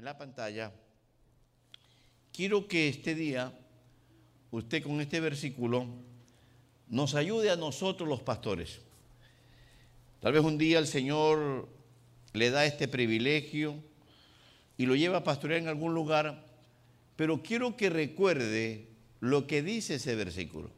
en 0.00 0.06
la 0.06 0.16
pantalla, 0.16 0.72
quiero 2.32 2.66
que 2.66 2.88
este 2.88 3.14
día 3.14 3.52
usted 4.50 4.82
con 4.82 4.98
este 5.02 5.20
versículo 5.20 5.86
nos 6.88 7.14
ayude 7.14 7.50
a 7.50 7.56
nosotros 7.56 8.08
los 8.08 8.22
pastores. 8.22 8.80
Tal 10.20 10.32
vez 10.32 10.42
un 10.42 10.56
día 10.56 10.78
el 10.78 10.86
Señor 10.86 11.68
le 12.32 12.48
da 12.48 12.64
este 12.64 12.88
privilegio 12.88 13.74
y 14.78 14.86
lo 14.86 14.96
lleva 14.96 15.18
a 15.18 15.24
pastorear 15.24 15.60
en 15.60 15.68
algún 15.68 15.92
lugar, 15.92 16.46
pero 17.16 17.42
quiero 17.42 17.76
que 17.76 17.90
recuerde 17.90 18.88
lo 19.20 19.46
que 19.46 19.62
dice 19.62 19.96
ese 19.96 20.14
versículo. 20.14 20.70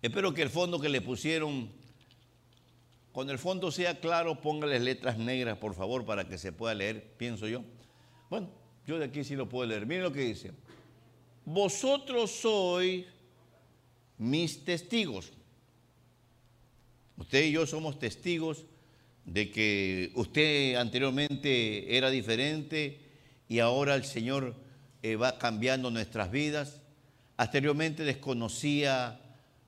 Espero 0.00 0.32
que 0.32 0.40
el 0.40 0.48
fondo 0.48 0.80
que 0.80 0.88
le 0.88 1.02
pusieron, 1.02 1.70
cuando 3.12 3.32
el 3.32 3.38
fondo 3.38 3.70
sea 3.70 4.00
claro, 4.00 4.40
póngale 4.40 4.80
letras 4.80 5.18
negras, 5.18 5.58
por 5.58 5.74
favor, 5.74 6.04
para 6.04 6.26
que 6.26 6.38
se 6.38 6.50
pueda 6.50 6.74
leer, 6.74 7.14
pienso 7.18 7.46
yo. 7.46 7.62
Bueno, 8.30 8.48
yo 8.86 8.98
de 8.98 9.04
aquí 9.04 9.22
sí 9.22 9.36
lo 9.36 9.48
puedo 9.48 9.66
leer. 9.66 9.86
Miren 9.86 10.04
lo 10.04 10.12
que 10.12 10.22
dice. 10.22 10.52
Vosotros 11.44 12.30
sois 12.30 13.04
mis 14.16 14.64
testigos. 14.64 15.32
Usted 17.16 17.44
y 17.44 17.52
yo 17.52 17.66
somos 17.66 17.98
testigos 17.98 18.64
de 19.24 19.50
que 19.50 20.10
usted 20.14 20.76
anteriormente 20.76 21.96
era 21.96 22.10
diferente 22.10 23.00
y 23.48 23.58
ahora 23.58 23.94
el 23.94 24.04
Señor 24.04 24.54
eh, 25.02 25.16
va 25.16 25.38
cambiando 25.38 25.90
nuestras 25.90 26.30
vidas. 26.30 26.80
Anteriormente 27.36 28.04
desconocía 28.04 29.20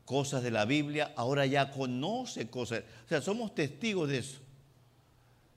cosas 0.05 0.43
de 0.43 0.51
la 0.51 0.65
Biblia, 0.65 1.13
ahora 1.17 1.47
ya 1.47 1.71
conoce 1.71 2.49
cosas. 2.49 2.83
O 3.07 3.09
sea, 3.09 3.21
somos 3.21 3.55
testigos 3.55 4.09
de 4.09 4.19
eso. 4.19 4.39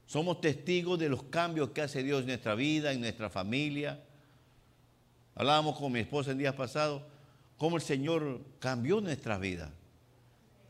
Somos 0.05 0.39
testigos 0.39 0.97
de 0.97 1.09
los 1.09 1.23
cambios 1.23 1.71
que 1.71 1.81
hace 1.81 2.01
Dios 2.01 2.21
en 2.21 2.27
nuestra 2.27 2.55
vida, 2.55 2.93
en 2.93 3.01
nuestra 3.01 3.29
familia. 3.29 4.01
Hablábamos 5.35 5.77
con 5.77 5.91
mi 5.91 5.99
esposa 5.99 6.31
el 6.31 6.37
día 6.37 6.55
pasado, 6.55 7.05
cómo 7.57 7.75
el 7.75 7.81
Señor 7.81 8.41
cambió 8.59 9.01
nuestra 9.01 9.37
vida. 9.37 9.73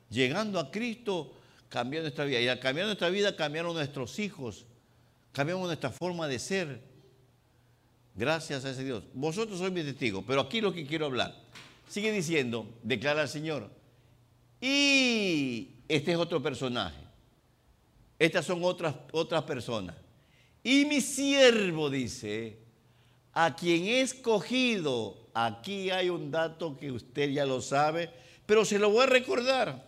Llegando 0.09 0.59
a 0.59 0.71
Cristo, 0.71 1.35
cambió 1.69 2.01
nuestra 2.01 2.25
vida. 2.25 2.41
Y 2.41 2.47
al 2.47 2.59
cambiar 2.59 2.87
nuestra 2.87 3.09
vida, 3.09 3.35
cambiaron 3.35 3.75
nuestros 3.75 4.17
hijos, 4.17 4.65
cambiamos 5.33 5.67
nuestra 5.67 5.91
forma 5.91 6.27
de 6.27 6.39
ser. 6.39 6.81
Gracias 8.15 8.65
a 8.65 8.71
ese 8.71 8.83
Dios. 8.83 9.03
Vosotros 9.13 9.59
sois 9.59 9.71
mis 9.71 9.85
testigos, 9.85 10.23
pero 10.25 10.41
aquí 10.41 10.61
lo 10.61 10.73
que 10.73 10.87
quiero 10.87 11.05
hablar 11.05 11.47
Sigue 11.87 12.11
diciendo, 12.11 12.67
declara 12.83 13.23
el 13.23 13.29
Señor. 13.29 13.69
Y 14.59 15.69
este 15.87 16.11
es 16.11 16.17
otro 16.17 16.41
personaje. 16.41 17.01
Estas 18.19 18.45
son 18.45 18.63
otras, 18.63 18.95
otras 19.11 19.43
personas. 19.43 19.95
Y 20.63 20.85
mi 20.85 21.01
siervo 21.01 21.89
dice, 21.89 22.57
a 23.33 23.55
quien 23.55 23.85
he 23.85 24.01
escogido, 24.01 25.29
aquí 25.33 25.91
hay 25.91 26.09
un 26.09 26.31
dato 26.31 26.75
que 26.75 26.91
usted 26.91 27.29
ya 27.29 27.45
lo 27.45 27.61
sabe, 27.61 28.09
pero 28.45 28.65
se 28.65 28.79
lo 28.79 28.89
voy 28.89 29.03
a 29.03 29.07
recordar. 29.07 29.85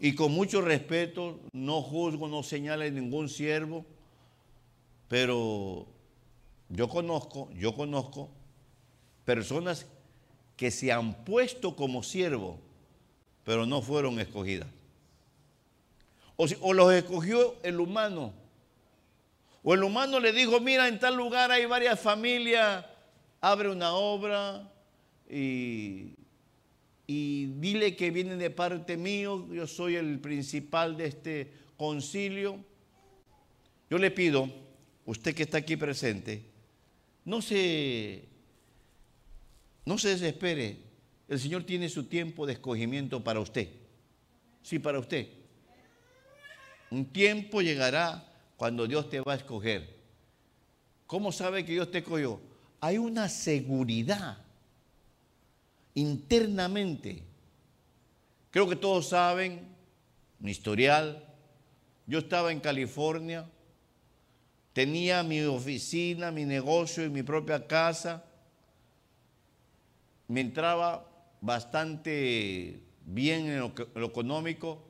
Y 0.00 0.14
con 0.14 0.32
mucho 0.32 0.60
respeto, 0.60 1.40
no 1.52 1.82
juzgo, 1.82 2.28
no 2.28 2.42
señalo 2.42 2.84
a 2.84 2.90
ningún 2.90 3.28
siervo, 3.28 3.84
pero 5.08 5.86
yo 6.68 6.88
conozco, 6.88 7.50
yo 7.54 7.74
conozco 7.74 8.28
personas 9.24 9.86
que 10.58 10.72
se 10.72 10.90
han 10.90 11.14
puesto 11.24 11.76
como 11.76 12.02
siervos, 12.02 12.58
pero 13.44 13.64
no 13.64 13.80
fueron 13.80 14.18
escogidas. 14.18 14.68
O, 16.34 16.74
los 16.74 16.92
escogió 16.92 17.56
el 17.62 17.78
humano. 17.78 18.32
O 19.62 19.72
el 19.72 19.84
humano 19.84 20.18
le 20.18 20.32
dijo, 20.32 20.58
mira, 20.58 20.88
en 20.88 20.98
tal 20.98 21.16
lugar 21.16 21.52
hay 21.52 21.64
varias 21.64 22.00
familias, 22.00 22.84
abre 23.40 23.70
una 23.70 23.92
obra 23.92 24.68
y, 25.30 26.14
y 27.06 27.46
dile 27.58 27.94
que 27.94 28.10
vienen 28.10 28.40
de 28.40 28.50
parte 28.50 28.96
mío, 28.96 29.46
yo 29.52 29.64
soy 29.68 29.94
el 29.94 30.18
principal 30.18 30.96
de 30.96 31.06
este 31.06 31.52
concilio. 31.76 32.58
Yo 33.88 33.98
le 33.98 34.10
pido, 34.10 34.50
usted 35.06 35.36
que 35.36 35.44
está 35.44 35.58
aquí 35.58 35.76
presente, 35.76 36.42
no 37.24 37.42
se 37.42 38.37
no 39.88 39.96
se 39.96 40.10
desespere. 40.10 40.76
El 41.28 41.40
Señor 41.40 41.64
tiene 41.64 41.88
su 41.88 42.04
tiempo 42.04 42.44
de 42.44 42.52
escogimiento 42.52 43.24
para 43.24 43.40
usted. 43.40 43.68
Sí, 44.62 44.78
para 44.78 44.98
usted. 44.98 45.28
Un 46.90 47.06
tiempo 47.06 47.62
llegará 47.62 48.30
cuando 48.58 48.86
Dios 48.86 49.08
te 49.08 49.20
va 49.20 49.32
a 49.32 49.36
escoger. 49.36 49.96
¿Cómo 51.06 51.32
sabe 51.32 51.64
que 51.64 51.72
Dios 51.72 51.90
te 51.90 51.98
escogió? 51.98 52.38
Hay 52.80 52.98
una 52.98 53.30
seguridad 53.30 54.36
internamente. 55.94 57.22
Creo 58.50 58.68
que 58.68 58.76
todos 58.76 59.08
saben 59.08 59.68
mi 60.38 60.50
historial. 60.50 61.24
Yo 62.06 62.18
estaba 62.18 62.52
en 62.52 62.60
California, 62.60 63.48
tenía 64.74 65.22
mi 65.22 65.40
oficina, 65.40 66.30
mi 66.30 66.44
negocio 66.44 67.06
y 67.06 67.08
mi 67.08 67.22
propia 67.22 67.66
casa 67.66 68.27
me 70.28 70.42
entraba 70.42 71.08
bastante 71.40 72.80
bien 73.04 73.46
en 73.46 73.60
lo, 73.60 74.06
económico 74.06 74.84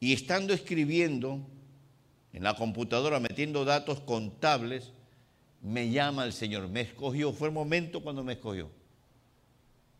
y 0.00 0.12
estando 0.12 0.54
escribiendo 0.54 1.46
en 2.32 2.42
la 2.42 2.56
computadora, 2.56 3.20
metiendo 3.20 3.64
datos 3.64 4.00
contables, 4.00 4.92
me 5.62 5.90
llama 5.90 6.24
el 6.24 6.32
Señor. 6.32 6.68
Me 6.68 6.80
escogió, 6.80 7.32
fue 7.32 7.48
el 7.48 7.54
momento 7.54 8.02
cuando 8.02 8.24
me 8.24 8.32
escogió. 8.32 8.70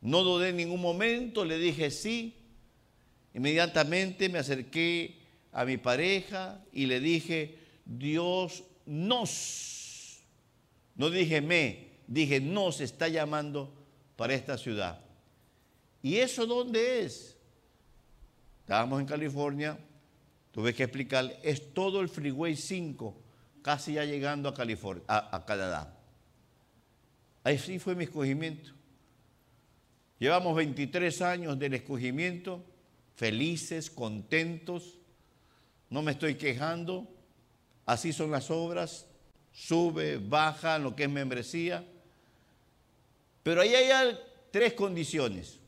No 0.00 0.22
dudé 0.22 0.48
en 0.48 0.56
ningún 0.56 0.80
momento, 0.80 1.44
le 1.44 1.58
dije 1.58 1.90
sí. 1.90 2.34
Inmediatamente 3.34 4.28
me 4.28 4.38
acerqué 4.38 5.18
a 5.52 5.64
mi 5.64 5.76
pareja 5.76 6.62
y 6.72 6.86
le 6.86 7.00
dije, 7.00 7.58
Dios 7.84 8.64
nos, 8.86 10.20
no 10.96 11.10
dije 11.10 11.40
me, 11.40 11.88
dije 12.06 12.40
nos 12.40 12.80
está 12.80 13.08
llamando 13.08 13.83
para 14.16 14.34
esta 14.34 14.56
ciudad. 14.56 15.00
¿Y 16.02 16.16
eso 16.16 16.46
dónde 16.46 17.04
es? 17.04 17.36
Estábamos 18.60 19.00
en 19.00 19.06
California, 19.06 19.78
tuve 20.50 20.74
que 20.74 20.84
explicar, 20.84 21.38
es 21.42 21.72
todo 21.74 22.00
el 22.00 22.08
Freeway 22.08 22.56
5, 22.56 23.14
casi 23.62 23.94
ya 23.94 24.04
llegando 24.04 24.48
a, 24.48 24.54
California, 24.54 25.04
a, 25.06 25.44
Canadá. 25.46 25.98
Así 27.42 27.78
fue 27.78 27.94
mi 27.94 28.04
escogimiento. 28.04 28.70
Llevamos 30.18 30.56
23 30.56 31.22
años 31.22 31.58
del 31.58 31.74
escogimiento, 31.74 32.64
felices, 33.16 33.90
contentos, 33.90 34.98
no 35.90 36.02
me 36.02 36.12
estoy 36.12 36.36
quejando, 36.36 37.06
así 37.84 38.12
son 38.12 38.30
las 38.30 38.50
obras, 38.50 39.06
sube, 39.52 40.18
baja, 40.18 40.78
lo 40.78 40.96
que 40.96 41.04
es 41.04 41.10
membresía. 41.10 41.86
Pero 43.44 43.60
ahí 43.60 43.74
hay 43.74 44.18
tres 44.50 44.72
condiciones, 44.72 45.60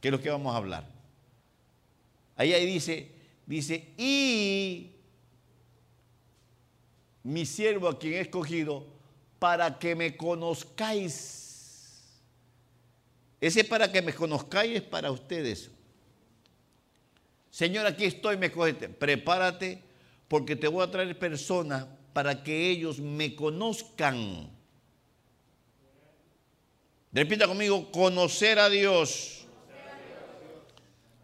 que 0.00 0.08
es 0.08 0.12
lo 0.12 0.20
que 0.20 0.28
vamos 0.28 0.52
a 0.52 0.58
hablar. 0.58 0.86
Ahí, 2.36 2.52
ahí 2.52 2.66
dice, 2.66 3.10
dice, 3.46 3.94
y 3.96 4.90
mi 7.22 7.46
siervo 7.46 7.88
a 7.88 7.98
quien 7.98 8.14
he 8.14 8.20
escogido, 8.20 8.86
para 9.38 9.78
que 9.78 9.96
me 9.96 10.16
conozcáis. 10.16 11.40
Ese 13.40 13.64
para 13.64 13.90
que 13.90 14.02
me 14.02 14.14
conozcáis 14.14 14.76
es 14.76 14.82
para 14.82 15.10
ustedes. 15.10 15.70
Señor, 17.50 17.86
aquí 17.86 18.04
estoy, 18.04 18.36
me 18.36 18.52
cogete. 18.52 18.88
Prepárate 18.88 19.82
porque 20.28 20.56
te 20.56 20.68
voy 20.68 20.84
a 20.84 20.90
traer 20.90 21.18
personas 21.18 21.86
para 22.12 22.42
que 22.42 22.70
ellos 22.70 23.00
me 23.00 23.34
conozcan. 23.34 24.61
Repita 27.12 27.46
conmigo, 27.46 27.90
conocer 27.92 28.58
a 28.58 28.70
Dios. 28.70 29.46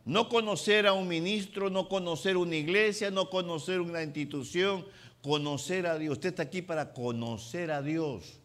No 0.05 0.29
conocer 0.29 0.87
a 0.87 0.93
un 0.93 1.09
ministro, 1.09 1.71
no 1.71 1.89
conocer 1.89 2.37
una 2.37 2.57
iglesia, 2.57 3.11
no 3.11 3.31
conocer 3.31 3.81
una 3.81 4.03
institución, 4.03 4.87
conocer 5.23 5.87
a 5.87 5.99
Dios. 5.99 6.13
Usted 6.13 6.31
está 6.31 6.45
aquí 6.45 6.63
para 6.63 6.93
conocer 6.93 7.71
a 7.71 7.83
Dios. 7.83 8.39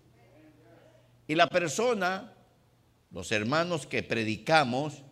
Y 1.27 1.35
la 1.35 1.47
persona, 1.47 2.33
los 3.11 3.31
hermanos 3.31 3.87
que 3.87 4.03
predicamos, 4.03 5.03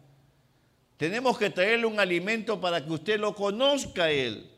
tenemos 0.98 1.38
que 1.38 1.50
traerle 1.50 1.86
un 1.86 2.00
alimento 2.00 2.62
para 2.62 2.86
que 2.86 2.92
usted 2.92 3.20
lo 3.20 3.36
conozca 3.36 4.06
a 4.06 4.12
Él. 4.12 4.50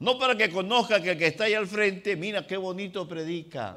No 0.00 0.18
para 0.18 0.36
que 0.36 0.50
conozca 0.50 1.00
que 1.00 1.12
el 1.12 1.18
que 1.18 1.26
está 1.26 1.44
ahí 1.44 1.54
al 1.54 1.66
frente, 1.66 2.16
mira 2.16 2.46
qué 2.46 2.56
bonito 2.56 3.06
predica. 3.06 3.76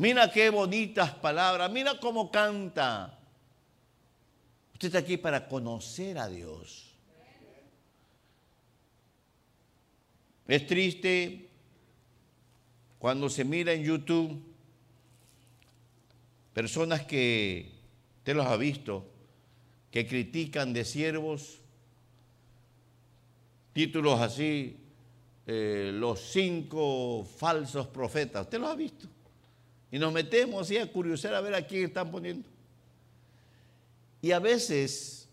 Mira 0.00 0.32
qué 0.32 0.48
bonitas 0.48 1.10
palabras, 1.16 1.70
mira 1.70 2.00
cómo 2.00 2.30
canta. 2.30 3.18
Usted 4.72 4.86
está 4.86 5.00
aquí 5.00 5.18
para 5.18 5.46
conocer 5.46 6.16
a 6.16 6.26
Dios. 6.26 6.94
Es 10.48 10.66
triste 10.66 11.50
cuando 12.98 13.28
se 13.28 13.44
mira 13.44 13.74
en 13.74 13.84
YouTube 13.84 14.42
personas 16.54 17.04
que, 17.04 17.70
usted 18.20 18.34
los 18.34 18.46
ha 18.46 18.56
visto, 18.56 19.06
que 19.90 20.06
critican 20.06 20.72
de 20.72 20.86
siervos, 20.86 21.60
títulos 23.74 24.18
así, 24.18 24.78
eh, 25.46 25.90
los 25.92 26.20
cinco 26.20 27.22
falsos 27.36 27.86
profetas, 27.88 28.44
usted 28.44 28.58
los 28.58 28.70
ha 28.70 28.76
visto. 28.76 29.19
Y 29.92 29.98
nos 29.98 30.12
metemos 30.12 30.62
así 30.62 30.76
a 30.78 30.90
curiosar 30.90 31.34
a 31.34 31.40
ver 31.40 31.54
a 31.54 31.66
quién 31.66 31.84
están 31.84 32.10
poniendo. 32.10 32.48
Y 34.22 34.32
a 34.32 34.38
veces, 34.38 35.28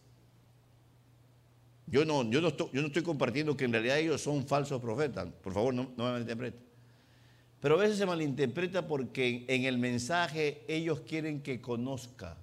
yo 1.86 2.06
no, 2.06 2.30
yo 2.30 2.42
no, 2.42 2.48
estoy, 2.50 2.70
yo 2.74 2.82
no 2.82 2.88
estoy 2.88 3.04
compartiendo 3.04 3.56
que 3.56 3.66
en 3.66 3.74
realidad 3.74 4.00
ellos 4.00 4.22
son 4.22 4.48
falsos 4.48 4.82
profetas, 4.82 5.28
por 5.44 5.54
favor 5.54 5.74
no, 5.74 5.92
no 5.96 6.06
me 6.06 6.12
malinterpreten. 6.12 6.68
Pero 7.60 7.76
a 7.76 7.80
veces 7.80 7.98
se 7.98 8.06
malinterpreta 8.06 8.88
porque 8.88 9.46
en 9.48 9.66
el 9.66 9.78
mensaje 9.78 10.64
ellos 10.68 11.02
quieren 11.02 11.42
que 11.42 11.60
conozca. 11.60 12.38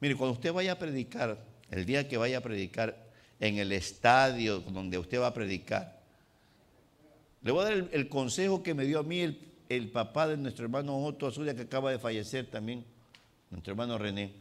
Mire, 0.00 0.16
cuando 0.16 0.34
usted 0.34 0.52
vaya 0.52 0.72
a 0.72 0.78
predicar, 0.78 1.38
el 1.70 1.84
día 1.84 2.08
que 2.08 2.16
vaya 2.16 2.38
a 2.38 2.40
predicar 2.40 2.96
en 3.40 3.58
el 3.58 3.72
estadio 3.72 4.60
donde 4.60 4.98
usted 4.98 5.20
va 5.20 5.28
a 5.28 5.34
predicar, 5.34 6.00
le 7.42 7.50
voy 7.50 7.62
a 7.62 7.64
dar 7.64 7.88
el, 7.92 8.08
consejo 8.08 8.62
que 8.62 8.74
me 8.74 8.84
dio 8.84 9.00
a 9.00 9.02
mí 9.02 9.20
el, 9.20 9.51
el, 9.68 9.90
papá 9.90 10.28
de 10.28 10.36
nuestro 10.36 10.64
hermano 10.64 10.96
Otto 11.04 11.26
Azulia, 11.26 11.54
que 11.54 11.62
acaba 11.62 11.90
de 11.90 11.98
fallecer 11.98 12.46
también, 12.50 12.84
nuestro 13.50 13.72
hermano 13.72 13.98
René. 13.98 14.32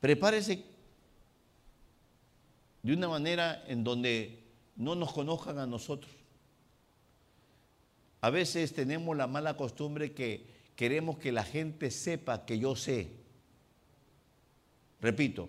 Prepárese 0.00 0.64
de 2.82 2.92
una 2.92 3.08
manera 3.08 3.64
en 3.66 3.82
donde 3.82 4.38
no 4.76 4.94
nos 4.94 5.12
conozcan 5.12 5.58
a 5.58 5.66
nosotros. 5.66 6.10
A 8.20 8.30
veces 8.30 8.72
tenemos 8.72 9.16
la 9.16 9.26
mala 9.26 9.56
costumbre 9.56 10.12
que 10.12 10.46
queremos 10.76 11.18
que 11.18 11.32
la 11.32 11.44
gente 11.44 11.90
sepa 11.90 12.44
que 12.44 12.58
yo 12.58 12.76
sé. 12.76 13.10
Repito, 15.00 15.48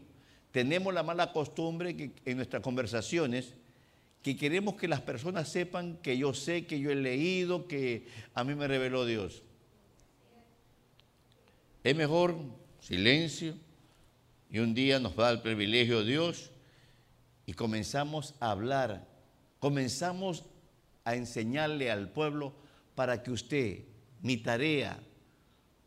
tenemos 0.51 0.93
la 0.93 1.03
mala 1.03 1.31
costumbre 1.31 1.95
que 1.95 2.11
en 2.25 2.37
nuestras 2.37 2.61
conversaciones 2.61 3.53
que 4.21 4.35
queremos 4.35 4.75
que 4.75 4.87
las 4.87 5.01
personas 5.01 5.49
sepan 5.49 5.97
que 5.97 6.17
yo 6.17 6.33
sé, 6.33 6.65
que 6.65 6.79
yo 6.79 6.91
he 6.91 6.95
leído, 6.95 7.67
que 7.67 8.07
a 8.33 8.43
mí 8.43 8.55
me 8.55 8.67
reveló 8.67 9.05
Dios. 9.05 9.43
Es 11.83 11.95
mejor 11.95 12.35
silencio 12.81 13.55
y 14.49 14.59
un 14.59 14.73
día 14.73 14.99
nos 14.99 15.15
da 15.15 15.29
el 15.31 15.41
privilegio 15.41 16.03
Dios 16.03 16.51
y 17.45 17.53
comenzamos 17.53 18.35
a 18.39 18.51
hablar, 18.51 19.07
comenzamos 19.59 20.45
a 21.05 21.15
enseñarle 21.15 21.89
al 21.89 22.11
pueblo 22.11 22.53
para 22.95 23.23
que 23.23 23.31
usted, 23.31 23.85
mi 24.21 24.37
tarea, 24.37 24.99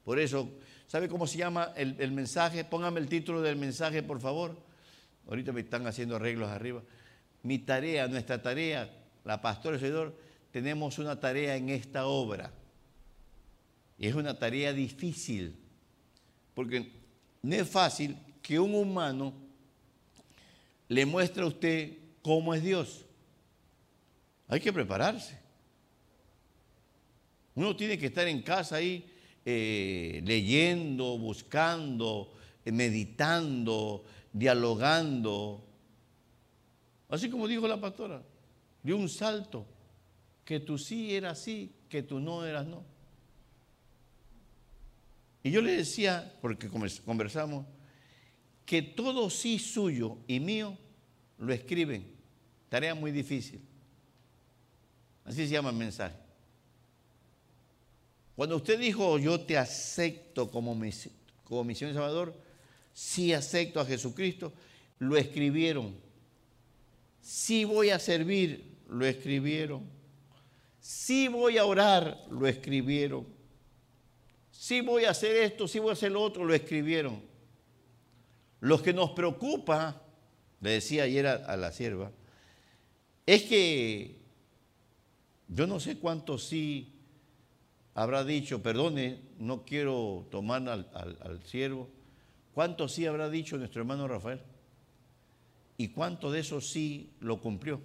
por 0.04 0.18
eso, 0.18 0.50
¿sabe 0.86 1.08
cómo 1.08 1.26
se 1.26 1.38
llama 1.38 1.72
el, 1.76 2.10
mensaje? 2.12 2.64
Póngame 2.64 3.00
el 3.00 3.08
título 3.08 3.40
del 3.40 3.56
mensaje, 3.56 4.02
por 4.02 4.20
favor. 4.20 4.56
Ahorita 5.28 5.52
me 5.52 5.60
están 5.60 5.86
haciendo 5.86 6.16
arreglos 6.16 6.50
arriba. 6.50 6.82
Mi 7.42 7.58
tarea, 7.58 8.08
nuestra 8.08 8.40
tarea, 8.40 8.90
la 9.24 9.40
pastora 9.40 9.76
y 9.76 9.80
seguidor, 9.80 10.16
tenemos 10.50 10.98
una 10.98 11.18
tarea 11.18 11.56
en 11.56 11.70
esta 11.70 12.06
obra. 12.06 12.52
Y 13.98 14.06
es 14.06 14.14
una 14.14 14.38
tarea 14.38 14.72
difícil, 14.72 15.56
porque 16.54 16.92
no 17.42 17.54
es 17.54 17.68
fácil 17.68 18.16
que 18.42 18.58
un 18.58 18.74
humano 18.74 19.32
le 20.88 21.06
muestre 21.06 21.42
a 21.42 21.46
usted 21.46 21.98
cómo 22.20 22.54
es 22.54 22.62
Dios. 22.62 23.04
Hay 24.48 24.60
que 24.60 24.72
prepararse. 24.72 25.38
Uno 27.54 27.74
tiene 27.76 27.98
que 27.98 28.06
estar 28.06 28.26
en 28.26 28.42
casa 28.42 28.76
ahí 28.76 29.10
eh, 29.44 30.22
leyendo, 30.24 31.18
buscando, 31.18 32.32
meditando, 32.64 34.04
dialogando. 34.32 35.71
Así 37.12 37.28
como 37.28 37.46
dijo 37.46 37.68
la 37.68 37.78
pastora, 37.78 38.22
dio 38.82 38.96
un 38.96 39.06
salto, 39.06 39.66
que 40.46 40.60
tú 40.60 40.78
sí 40.78 41.14
eras 41.14 41.42
sí, 41.42 41.70
que 41.90 42.02
tú 42.02 42.18
no 42.18 42.46
eras 42.46 42.66
no. 42.66 42.82
Y 45.42 45.50
yo 45.50 45.60
le 45.60 45.76
decía, 45.76 46.34
porque 46.40 46.70
conversamos, 47.04 47.66
que 48.64 48.80
todo 48.80 49.28
sí 49.28 49.58
suyo 49.58 50.16
y 50.26 50.40
mío 50.40 50.78
lo 51.36 51.52
escriben. 51.52 52.10
Tarea 52.70 52.94
muy 52.94 53.10
difícil. 53.10 53.60
Así 55.26 55.46
se 55.46 55.52
llama 55.52 55.68
el 55.68 55.76
mensaje. 55.76 56.16
Cuando 58.34 58.56
usted 58.56 58.80
dijo, 58.80 59.18
yo 59.18 59.38
te 59.38 59.58
acepto 59.58 60.50
como, 60.50 60.74
como 61.44 61.64
misión 61.64 61.90
de 61.90 61.94
Salvador, 61.94 62.34
sí 62.94 63.34
acepto 63.34 63.80
a 63.80 63.84
Jesucristo, 63.84 64.54
lo 64.98 65.18
escribieron. 65.18 66.01
Sí 67.22 67.64
voy 67.64 67.90
a 67.90 68.00
servir, 68.00 68.78
lo 68.88 69.06
escribieron. 69.06 69.88
Sí 70.80 71.28
voy 71.28 71.56
a 71.56 71.64
orar, 71.64 72.26
lo 72.28 72.48
escribieron. 72.48 73.24
Sí 74.50 74.80
voy 74.80 75.04
a 75.04 75.10
hacer 75.10 75.36
esto, 75.36 75.68
sí 75.68 75.78
voy 75.78 75.90
a 75.90 75.92
hacer 75.92 76.10
lo 76.10 76.20
otro, 76.20 76.44
lo 76.44 76.52
escribieron. 76.52 77.22
Lo 78.58 78.82
que 78.82 78.92
nos 78.92 79.10
preocupa, 79.10 80.02
le 80.60 80.70
decía 80.70 81.04
ayer 81.04 81.26
a, 81.28 81.56
la 81.56 81.70
sierva, 81.70 82.10
es 83.24 83.44
que 83.44 84.20
yo 85.46 85.68
no 85.68 85.78
sé 85.78 85.98
cuántos 85.98 86.44
sí 86.44 86.92
habrá 87.94 88.24
dicho, 88.24 88.62
perdone, 88.62 89.20
no 89.38 89.64
quiero 89.64 90.26
tomar 90.30 90.68
al, 90.68 90.90
al, 90.92 91.42
siervo. 91.44 91.88
¿Cuántos 92.52 92.92
sí 92.92 93.06
habrá 93.06 93.30
dicho 93.30 93.56
nuestro 93.56 93.82
hermano 93.82 94.08
Rafael? 94.08 94.40
¿Y 95.76 95.88
cuánto 95.88 96.30
de 96.30 96.40
eso 96.40 96.60
sí 96.60 97.10
lo 97.20 97.40
cumplió? 97.40 97.80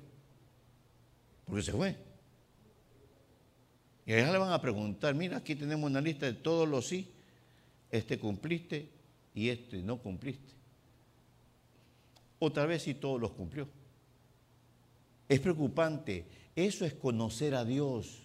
Porque 1.45 1.63
se 1.63 1.72
fue. 1.72 1.95
Y 4.06 4.13
allá 4.13 4.31
le 4.31 4.38
van 4.38 4.51
a 4.51 4.62
preguntar, 4.62 5.13
mira, 5.16 5.38
aquí 5.38 5.56
tenemos 5.56 5.89
una 5.89 6.01
lista 6.01 6.25
de 6.25 6.34
todos 6.34 6.68
los 6.68 6.88
sí. 6.88 7.12
Este 7.92 8.19
cumpliste 8.19 8.89
y 9.34 9.50
este 9.50 9.81
no 9.81 9.98
cumpliste. 9.98 10.54
Otra 12.39 12.66
vez 12.66 12.84
sí 12.84 12.94
todos 12.94 13.19
los 13.19 13.31
cumplió. 13.31 13.68
Es 15.28 15.40
preocupante. 15.40 16.25
Eso 16.56 16.85
es 16.85 16.94
conocer 16.94 17.56
a 17.56 17.66
Dios. 17.66 18.23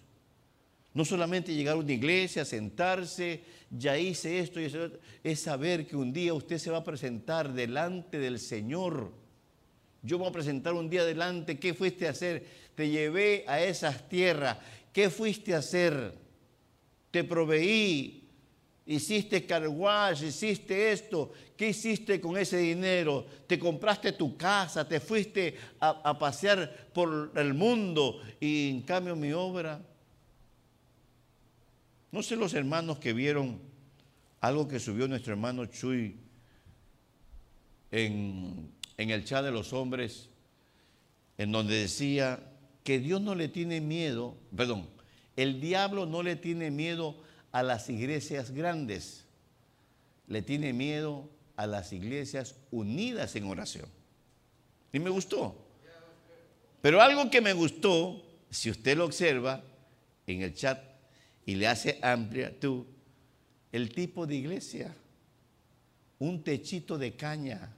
No 0.94 1.04
solamente 1.04 1.54
llegar 1.54 1.74
a 1.74 1.80
una 1.80 1.92
iglesia, 1.92 2.44
sentarse, 2.44 3.42
ya 3.70 3.98
hice 3.98 4.38
esto 4.38 4.60
y 4.60 4.64
eso, 4.64 4.90
es 5.24 5.40
saber 5.40 5.86
que 5.86 5.96
un 5.96 6.12
día 6.12 6.34
usted 6.34 6.58
se 6.58 6.70
va 6.70 6.78
a 6.78 6.84
presentar 6.84 7.52
delante 7.54 8.18
del 8.18 8.38
Señor. 8.38 9.12
Yo 10.02 10.18
voy 10.18 10.28
a 10.28 10.32
presentar 10.32 10.74
un 10.74 10.90
día 10.90 11.04
delante, 11.04 11.58
¿qué 11.58 11.74
fuiste 11.74 12.06
a 12.06 12.10
hacer? 12.10 12.44
Te 12.74 12.88
llevé 12.88 13.44
a 13.46 13.62
esas 13.62 14.08
tierras, 14.08 14.58
¿qué 14.92 15.10
fuiste 15.10 15.54
a 15.54 15.58
hacer? 15.58 16.14
Te 17.12 17.22
proveí, 17.22 18.28
hiciste 18.86 19.46
carwash, 19.46 20.24
hiciste 20.24 20.90
esto, 20.90 21.32
¿qué 21.56 21.68
hiciste 21.68 22.20
con 22.20 22.36
ese 22.36 22.58
dinero? 22.58 23.24
Te 23.46 23.58
compraste 23.58 24.12
tu 24.12 24.36
casa, 24.36 24.88
te 24.88 24.98
fuiste 24.98 25.56
a, 25.78 25.90
a, 25.90 26.18
pasear 26.18 26.88
por 26.92 27.30
el 27.36 27.54
mundo 27.54 28.20
y 28.40 28.70
en 28.70 28.82
cambio 28.82 29.14
mi 29.14 29.32
obra. 29.32 29.80
No 32.10 32.22
sé 32.22 32.34
los 32.34 32.54
hermanos 32.54 32.98
que 32.98 33.12
vieron 33.12 33.60
algo 34.40 34.66
que 34.66 34.80
subió 34.80 35.06
nuestro 35.06 35.32
hermano 35.32 35.66
Chuy 35.66 36.16
en, 37.92 38.72
en 38.96 39.10
el 39.10 39.24
chat 39.24 39.44
de 39.44 39.50
los 39.50 39.72
hombres, 39.72 40.28
en 41.38 41.52
donde 41.52 41.74
decía 41.74 42.40
que 42.84 42.98
Dios 42.98 43.20
no 43.20 43.34
le 43.34 43.48
tiene 43.48 43.80
miedo, 43.80 44.36
perdón, 44.56 44.88
el 45.36 45.60
diablo 45.60 46.06
no 46.06 46.22
le 46.22 46.36
tiene 46.36 46.70
miedo 46.70 47.16
a 47.52 47.62
las 47.62 47.88
iglesias 47.88 48.50
grandes, 48.50 49.24
le 50.26 50.42
tiene 50.42 50.72
miedo 50.72 51.28
a 51.56 51.66
las 51.66 51.92
iglesias 51.92 52.56
unidas 52.70 53.36
en 53.36 53.44
oración. 53.44 53.86
Y 54.92 54.98
me 54.98 55.10
gustó. 55.10 55.56
Pero 56.80 57.00
algo 57.00 57.30
que 57.30 57.40
me 57.40 57.52
gustó, 57.52 58.22
si 58.50 58.70
usted 58.70 58.96
lo 58.96 59.04
observa 59.04 59.62
en 60.26 60.42
el 60.42 60.54
chat 60.54 60.82
y 61.46 61.54
le 61.54 61.68
hace 61.68 61.98
amplia 62.02 62.58
tú, 62.58 62.86
el 63.70 63.90
tipo 63.94 64.26
de 64.26 64.36
iglesia, 64.36 64.94
un 66.18 66.44
techito 66.44 66.98
de 66.98 67.16
caña. 67.16 67.74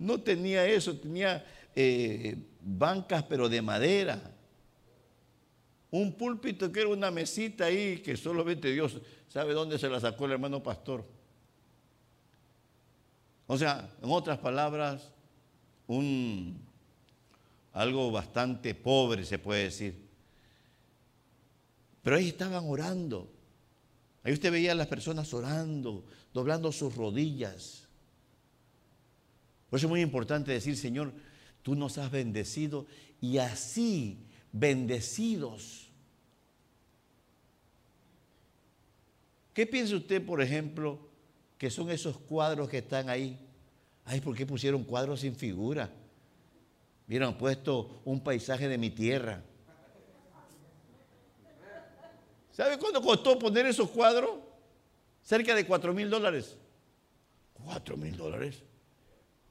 No 0.00 0.20
tenía 0.20 0.66
eso, 0.66 0.96
tenía 0.96 1.46
eh, 1.76 2.36
bancas 2.60 3.22
pero 3.22 3.48
de 3.48 3.62
madera 3.62 4.20
un 5.90 6.12
púlpito 6.12 6.70
que 6.70 6.80
era 6.80 6.88
una 6.88 7.10
mesita 7.10 7.64
ahí 7.64 7.98
que 7.98 8.16
solamente 8.16 8.70
Dios 8.70 8.98
sabe 9.28 9.52
dónde 9.52 9.78
se 9.78 9.88
la 9.88 9.98
sacó 10.00 10.26
el 10.26 10.32
hermano 10.32 10.62
pastor. 10.62 11.04
O 13.46 13.58
sea, 13.58 13.90
en 14.00 14.10
otras 14.10 14.38
palabras, 14.38 15.10
un, 15.88 16.60
algo 17.72 18.12
bastante 18.12 18.74
pobre 18.76 19.24
se 19.24 19.40
puede 19.40 19.64
decir. 19.64 20.08
Pero 22.02 22.16
ahí 22.16 22.28
estaban 22.28 22.64
orando. 22.68 23.28
Ahí 24.22 24.32
usted 24.32 24.52
veía 24.52 24.72
a 24.72 24.76
las 24.76 24.86
personas 24.86 25.34
orando, 25.34 26.04
doblando 26.32 26.70
sus 26.70 26.94
rodillas. 26.94 27.88
Por 29.70 29.78
eso 29.78 29.86
es 29.86 29.90
muy 29.90 30.00
importante 30.00 30.50
decir, 30.50 30.76
Señor, 30.76 31.12
tú 31.62 31.76
nos 31.76 31.96
has 31.96 32.10
bendecido 32.10 32.86
y 33.20 33.38
así 33.38 34.26
bendecidos. 34.52 35.88
¿Qué 39.54 39.66
piensa 39.66 39.96
usted, 39.96 40.24
por 40.24 40.42
ejemplo, 40.42 40.98
que 41.56 41.70
son 41.70 41.90
esos 41.90 42.18
cuadros 42.18 42.68
que 42.68 42.78
están 42.78 43.08
ahí? 43.08 43.38
Ay, 44.04 44.20
¿por 44.20 44.34
qué 44.34 44.44
pusieron 44.44 44.82
cuadros 44.82 45.20
sin 45.20 45.36
figura? 45.36 45.88
Hubieran 47.06 47.38
puesto 47.38 48.00
un 48.04 48.20
paisaje 48.22 48.68
de 48.68 48.78
mi 48.78 48.90
tierra. 48.90 49.42
¿Sabe 52.52 52.76
cuánto 52.78 53.00
costó 53.00 53.38
poner 53.38 53.66
esos 53.66 53.88
cuadros? 53.90 54.30
Cerca 55.22 55.54
de 55.54 55.64
4 55.64 55.94
mil 55.94 56.10
dólares. 56.10 56.56
4 57.64 57.96
mil 57.96 58.16
dólares. 58.16 58.62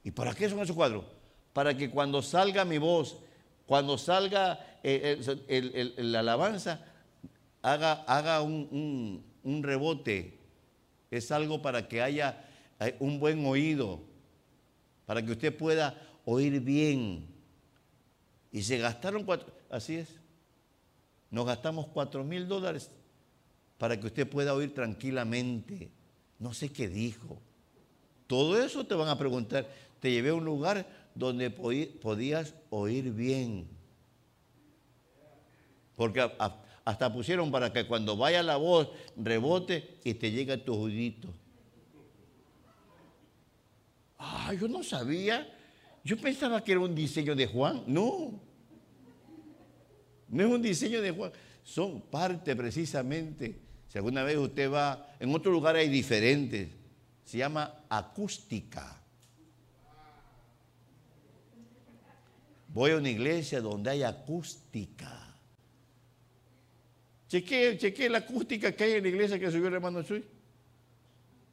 ¿Y 0.02 0.10
para 0.10 0.34
qué 0.34 0.48
son 0.48 0.60
esos 0.60 0.76
cuadros? 0.76 1.04
Para 1.52 1.76
que 1.76 1.90
cuando 1.90 2.22
salga 2.22 2.64
mi 2.64 2.78
voz, 2.78 3.18
cuando 3.66 3.98
salga 3.98 4.78
eh, 4.82 5.20
eh, 5.48 5.94
la 5.98 6.20
alabanza, 6.20 6.84
haga, 7.62 8.04
haga 8.04 8.42
un, 8.42 9.24
un 9.42 9.62
rebote. 9.62 10.38
Es 11.10 11.30
algo 11.32 11.60
para 11.60 11.88
que 11.88 12.00
haya 12.00 12.44
eh, 12.78 12.96
un 13.00 13.18
buen 13.18 13.44
oído, 13.44 14.00
para 15.06 15.24
que 15.24 15.32
usted 15.32 15.56
pueda 15.56 16.00
oír 16.24 16.60
bien. 16.60 17.26
Y 18.52 18.62
se 18.62 18.78
gastaron 18.78 19.24
cuatro, 19.24 19.52
así 19.68 19.96
es. 19.96 20.08
Nos 21.30 21.46
gastamos 21.46 21.86
cuatro 21.88 22.24
mil 22.24 22.48
dólares 22.48 22.90
para 23.78 23.98
que 23.98 24.06
usted 24.06 24.28
pueda 24.28 24.54
oír 24.54 24.74
tranquilamente. 24.74 25.90
No 26.38 26.52
sé 26.52 26.72
qué 26.72 26.88
dijo. 26.88 27.40
Todo 28.26 28.60
eso 28.62 28.84
te 28.86 28.94
van 28.94 29.08
a 29.08 29.18
preguntar. 29.18 29.68
Te 30.00 30.10
llevé 30.10 30.30
a 30.30 30.34
un 30.34 30.44
lugar 30.44 30.86
donde 31.14 31.50
podías 31.50 32.54
oír 32.70 33.12
bien. 33.12 33.68
Porque 35.94 36.28
hasta 36.84 37.12
pusieron 37.12 37.50
para 37.50 37.72
que 37.72 37.86
cuando 37.86 38.16
vaya 38.16 38.42
la 38.42 38.56
voz 38.56 38.88
rebote 39.16 39.98
y 40.02 40.14
te 40.14 40.30
llegue 40.30 40.54
a 40.54 40.64
tu 40.64 40.74
oídito. 40.74 41.28
Ah, 44.18 44.52
yo 44.58 44.66
no 44.66 44.82
sabía. 44.82 45.46
Yo 46.02 46.16
pensaba 46.16 46.64
que 46.64 46.72
era 46.72 46.80
un 46.80 46.94
diseño 46.94 47.36
de 47.36 47.46
Juan. 47.46 47.84
No. 47.86 48.40
No 50.28 50.42
es 50.42 50.50
un 50.50 50.62
diseño 50.62 51.02
de 51.02 51.10
Juan. 51.10 51.32
Son 51.62 52.00
parte 52.00 52.56
precisamente 52.56 53.70
si 53.90 53.98
alguna 53.98 54.22
vez 54.22 54.36
usted 54.36 54.70
va, 54.70 55.16
en 55.18 55.34
otro 55.34 55.50
lugar 55.50 55.74
hay 55.74 55.88
diferentes, 55.88 56.68
se 57.24 57.38
llama 57.38 57.86
acústica. 57.88 58.99
Voy 62.72 62.92
a 62.92 62.96
una 62.96 63.10
iglesia 63.10 63.60
donde 63.60 63.90
hay 63.90 64.02
acústica. 64.02 65.36
Chequee, 67.28 68.08
la 68.08 68.18
acústica 68.18 68.72
que 68.72 68.84
hay 68.84 68.92
en 68.92 69.02
la 69.02 69.08
iglesia 69.08 69.38
que 69.38 69.50
subió 69.50 69.68
el 69.68 69.74
hermano 69.74 70.02
Chuy. 70.02 70.24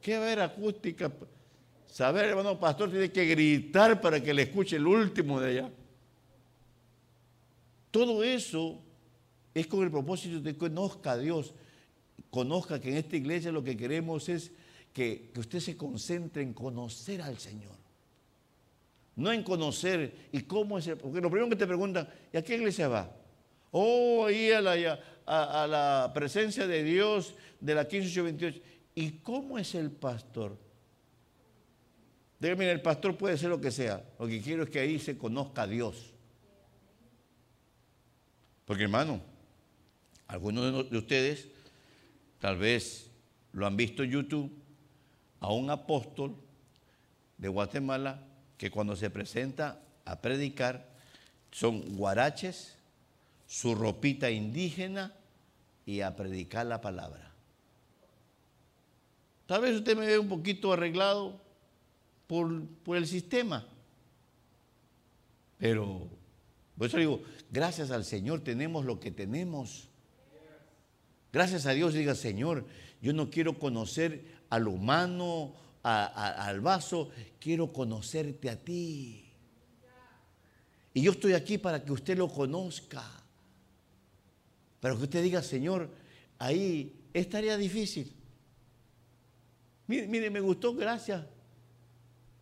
¿Qué 0.00 0.16
va 0.16 0.24
a 0.24 0.26
haber 0.26 0.40
acústica? 0.40 1.12
Saber, 1.86 2.26
hermano 2.26 2.58
pastor, 2.58 2.90
tiene 2.90 3.10
que 3.10 3.26
gritar 3.26 4.00
para 4.00 4.22
que 4.22 4.34
le 4.34 4.42
escuche 4.42 4.76
el 4.76 4.86
último 4.86 5.40
de 5.40 5.50
allá. 5.50 5.70
Todo 7.90 8.22
eso 8.22 8.80
es 9.54 9.66
con 9.66 9.82
el 9.82 9.90
propósito 9.90 10.40
de 10.40 10.52
que 10.52 10.58
conozca 10.58 11.12
a 11.12 11.18
Dios 11.18 11.54
conozca 12.30 12.80
que 12.80 12.90
en 12.90 12.96
esta 12.96 13.16
iglesia 13.16 13.52
lo 13.52 13.64
que 13.64 13.76
queremos 13.76 14.28
es 14.28 14.52
que, 14.92 15.30
usted 15.36 15.60
se 15.60 15.76
concentre 15.76 16.42
en 16.42 16.52
conocer 16.52 17.22
al 17.22 17.38
Señor. 17.38 17.77
No 19.18 19.32
en 19.32 19.42
conocer 19.42 20.28
y 20.30 20.42
cómo 20.42 20.78
es. 20.78 20.88
Porque 20.90 21.20
lo 21.20 21.28
primero 21.28 21.50
que 21.50 21.56
te 21.56 21.66
preguntan, 21.66 22.08
¿y 22.32 22.36
a 22.36 22.42
qué 22.42 22.54
iglesia 22.54 22.86
va? 22.86 23.12
Oh, 23.72 24.26
ahí 24.26 24.52
a 24.52 24.60
la, 24.60 25.00
a, 25.26 25.66
la 25.66 26.12
presencia 26.14 26.68
de 26.68 26.84
Dios 26.84 27.34
de 27.58 27.74
la 27.74 27.82
1528. 27.82 28.60
¿Y 28.94 29.10
cómo 29.18 29.58
es 29.58 29.74
el 29.74 29.90
pastor? 29.90 30.56
Dígame, 32.38 32.70
el 32.70 32.80
pastor 32.80 33.16
puede 33.16 33.36
ser 33.36 33.50
lo 33.50 33.60
que 33.60 33.72
sea. 33.72 34.08
Lo 34.20 34.28
que 34.28 34.40
quiero 34.40 34.62
es 34.62 34.70
que 34.70 34.78
ahí 34.78 35.00
se 35.00 35.18
conozca 35.18 35.62
a 35.62 35.66
Dios. 35.66 36.14
Porque 38.66 38.84
hermano, 38.84 39.20
algunos 40.28 40.88
de 40.88 40.96
ustedes 40.96 41.48
tal 42.38 42.56
vez 42.56 43.10
lo 43.50 43.66
han 43.66 43.76
visto 43.76 44.04
en 44.04 44.12
YouTube, 44.12 44.52
a 45.40 45.52
un 45.52 45.70
apóstol 45.70 46.36
de 47.36 47.48
Guatemala 47.48 48.27
que 48.58 48.70
cuando 48.70 48.96
se 48.96 49.08
presenta 49.08 49.80
a 50.04 50.20
predicar 50.20 50.86
son 51.50 51.96
guaraches, 51.96 52.76
su 53.46 53.74
ropita 53.74 54.30
indígena 54.30 55.14
y 55.86 56.02
a 56.02 56.14
predicar 56.16 56.66
la 56.66 56.80
palabra. 56.80 57.32
Tal 59.46 59.62
vez 59.62 59.76
usted 59.76 59.96
me 59.96 60.06
ve 60.06 60.18
un 60.18 60.28
poquito 60.28 60.72
arreglado 60.72 61.40
por, 62.26 62.66
por 62.84 62.98
el 62.98 63.06
sistema, 63.06 63.66
pero 65.56 66.08
por 66.76 66.86
eso 66.86 66.98
digo, 66.98 67.22
gracias 67.50 67.90
al 67.90 68.04
Señor 68.04 68.40
tenemos 68.40 68.84
lo 68.84 69.00
que 69.00 69.10
tenemos. 69.10 69.88
Gracias 71.32 71.66
a 71.66 71.72
Dios 71.72 71.94
diga, 71.94 72.14
Señor, 72.14 72.66
yo 73.02 73.12
no 73.12 73.30
quiero 73.30 73.58
conocer 73.58 74.24
al 74.50 74.68
humano, 74.68 75.54
al 75.82 76.60
vaso, 76.60 77.10
quiero 77.38 77.72
conocerte 77.72 78.50
a 78.50 78.56
ti. 78.56 79.24
Y 80.94 81.02
yo 81.02 81.12
estoy 81.12 81.34
aquí 81.34 81.58
para 81.58 81.84
que 81.84 81.92
usted 81.92 82.16
lo 82.16 82.28
conozca. 82.28 83.04
Para 84.80 84.96
que 84.96 85.02
usted 85.02 85.22
diga, 85.22 85.42
Señor, 85.42 85.88
ahí 86.38 86.94
estaría 87.12 87.56
difícil. 87.56 88.12
Mire, 89.86 90.06
mire, 90.06 90.30
me 90.30 90.40
gustó, 90.40 90.74
gracias. 90.74 91.24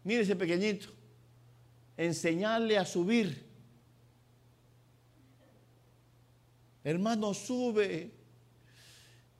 Mire 0.04 0.22
ese 0.22 0.36
pequeñito. 0.36 0.88
Enseñarle 1.96 2.78
a 2.78 2.84
subir. 2.84 3.44
Hermano, 6.84 7.34
sube 7.34 8.16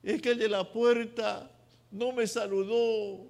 es 0.07 0.23
que 0.23 0.37
de 0.37 0.49
la 0.49 0.71
puerta 0.73 1.51
no 1.91 2.13
me 2.13 2.29
saludó. 2.29 3.29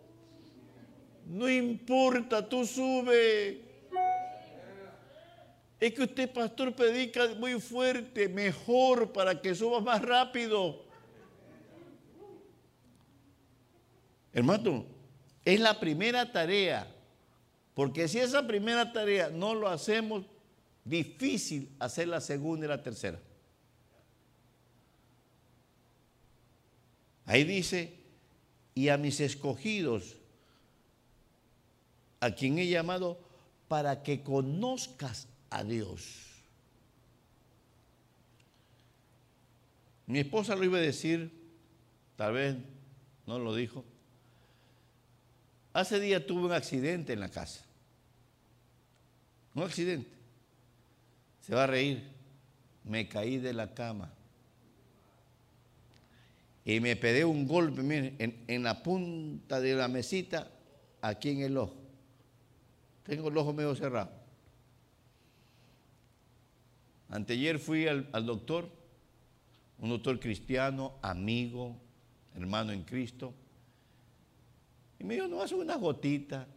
No 1.27 1.51
importa, 1.51 2.49
tú 2.49 2.65
sube. 2.65 3.61
Es 5.79 5.93
que 5.93 6.03
usted, 6.05 6.33
pastor, 6.33 6.75
predica 6.75 7.29
muy 7.35 7.61
fuerte, 7.61 8.29
mejor 8.29 9.13
para 9.13 9.41
que 9.41 9.55
suba 9.55 9.81
más 9.81 10.01
rápido. 10.01 10.85
Hermano, 14.33 14.87
es 15.45 15.61
la 15.61 15.79
primera 15.79 16.31
tarea, 16.31 16.87
porque 17.75 18.07
si 18.09 18.19
esa 18.19 18.47
primera 18.47 18.93
tarea 18.93 19.29
no 19.29 19.55
lo 19.55 19.69
hacemos, 19.69 20.25
difícil 20.85 21.71
hacer 21.79 22.09
la 22.09 22.21
segunda 22.21 22.67
y 22.67 22.69
la 22.69 22.83
tercera. 22.83 23.19
Ahí 27.25 27.45
dice, 27.45 27.93
y 28.75 28.89
a 28.89 28.97
mis 28.97 29.21
escogidos, 29.21 30.17
a 32.21 32.31
quien 32.31 32.59
he 32.59 32.67
llamado, 32.69 33.19
para 33.69 34.03
que 34.03 34.23
conozcas 34.23 35.29
a 35.51 35.65
Dios. 35.65 36.27
Mi 40.07 40.21
esposa 40.21 40.55
lo 40.55 40.65
iba 40.65 40.79
a 40.79 40.81
decir, 40.81 41.33
tal 42.17 42.35
vez 42.35 42.57
no 43.27 43.39
lo 43.39 43.55
dijo. 43.55 43.85
Hace 45.73 46.01
día 46.01 46.27
tuve 46.27 46.47
un 46.47 46.53
accidente 46.53 47.13
en 47.13 47.21
la 47.21 47.29
casa. 47.29 47.65
Un 49.55 49.65
accidente. 49.65 50.11
Se 51.41 51.55
va 51.55 51.65
a 51.65 51.67
reír. 51.67 52.13
Me 52.85 53.09
caí 53.09 53.39
de 53.39 53.53
la 53.53 53.75
cama 53.75 54.13
y 56.67 56.81
me 56.81 56.97
pedí 56.97 57.23
un 57.23 57.47
golpe, 57.47 57.81
miren, 57.81 58.17
en, 58.19 58.63
la 58.65 58.83
punta 58.83 59.61
de 59.61 59.75
la 59.75 59.87
mesita, 59.87 60.51
aquí 61.01 61.31
en 61.31 61.43
el 61.43 61.57
ojo. 61.57 61.86
Tengo 63.07 63.29
el 63.29 63.37
ojo 63.37 63.53
medio 63.53 63.75
cerrado. 63.75 64.11
Anteayer 67.09 67.59
fui 67.59 67.87
al, 67.87 68.27
doctor, 68.27 68.69
un 69.79 69.91
doctor 69.91 70.19
cristiano, 70.19 70.99
amigo, 71.03 71.77
hermano 72.35 72.73
en 72.73 72.83
Cristo, 72.83 73.33
y 74.99 75.05
me 75.05 75.15
dijo, 75.15 75.29
no, 75.29 75.43
hace 75.43 75.55
una 75.55 75.77
gotita. 75.77 76.49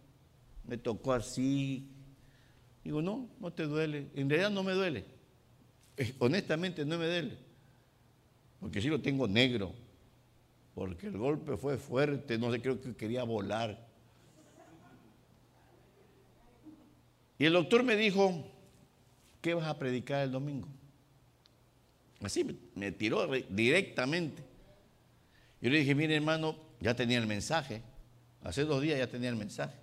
Me 0.66 0.78
tocó 0.78 1.14
así, 1.14 1.90
Digo, 2.84 3.02
no, 3.02 3.30
no 3.40 3.52
te 3.52 3.64
duele. 3.64 4.08
En 4.16 4.30
realidad 4.30 4.52
no 4.52 4.64
me 4.64 4.74
duele. 4.74 5.06
Honestamente 6.20 6.86
no 6.86 6.98
me 6.98 7.06
duele. 7.06 7.38
Porque 8.60 8.82
sí 8.82 8.88
lo 8.88 9.02
tengo 9.02 9.28
negro. 9.28 9.74
Porque 10.74 11.08
el 11.08 11.18
golpe 11.18 11.58
fue 11.58 11.78
fuerte. 11.78 12.38
No 12.38 12.52
sé, 12.52 12.62
creo 12.62 12.80
que 12.80 12.96
quería 12.96 13.24
volar. 13.24 13.89
Y 17.40 17.46
el 17.46 17.54
doctor 17.54 17.84
me 17.84 17.96
dijo, 17.96 18.46
¿qué 19.42 19.54
vas 19.54 19.66
a 19.66 19.80
predicar 19.80 20.24
el 20.24 20.32
domingo? 20.32 20.68
Así 22.22 22.46
me, 22.76 22.92
tiró 22.92 23.28
directamente. 23.50 24.44
Yo 25.62 25.70
le 25.70 25.80
dije, 25.80 25.96
mire 25.96 26.16
hermano, 26.16 26.58
ya 26.82 26.94
tenía 26.96 27.18
el 27.18 27.28
mensaje. 27.28 27.82
Hace 28.44 28.66
dos 28.66 28.82
días 28.82 29.00
ya 29.00 29.08
tenía 29.08 29.30
el 29.30 29.38
mensaje. 29.38 29.76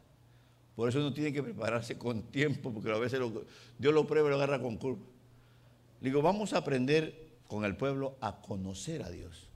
Por 0.77 0.91
eso 0.91 0.99
uno 0.99 1.15
tiene 1.15 1.33
que 1.33 1.43
prepararse 1.43 1.97
con 1.97 2.23
tiempo, 2.25 2.71
porque 2.73 2.93
a 2.93 2.99
veces 2.99 3.21
Dios 3.79 3.95
lo 3.95 4.07
prueba 4.07 4.29
y 4.29 4.31
lo 4.31 4.37
agarra 4.37 4.61
con 4.61 4.77
curva. 4.77 5.05
Digo, 6.03 6.21
vamos 6.21 6.53
a 6.53 6.59
aprender 6.59 7.27
con 7.49 7.65
el 7.65 7.75
pueblo 7.75 8.19
a 8.21 8.43
conocer 8.43 9.03
a 9.03 9.11
Dios. 9.11 9.49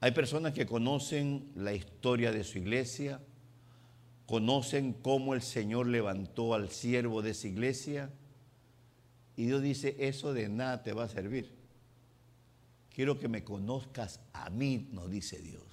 Hay 0.00 0.10
personas 0.10 0.52
que 0.52 0.66
conocen 0.66 1.52
la 1.54 1.74
historia 1.74 2.32
de 2.32 2.42
su 2.42 2.58
iglesia, 2.58 3.20
conocen 4.30 4.92
cómo 4.92 5.34
el 5.34 5.42
Señor 5.42 5.88
levantó 5.88 6.54
al 6.54 6.70
siervo 6.70 7.20
de 7.20 7.30
esa 7.30 7.48
iglesia, 7.48 8.10
y 9.36 9.46
Dios 9.46 9.60
dice, 9.60 9.96
eso 9.98 10.32
de 10.32 10.48
nada 10.48 10.84
te 10.84 10.92
va 10.92 11.02
a 11.02 11.08
servir. 11.08 11.50
Quiero 12.94 13.18
que 13.18 13.26
me 13.26 13.42
conozcas 13.42 14.20
a 14.32 14.48
mí, 14.48 14.88
nos 14.92 15.10
dice 15.10 15.40
Dios. 15.40 15.64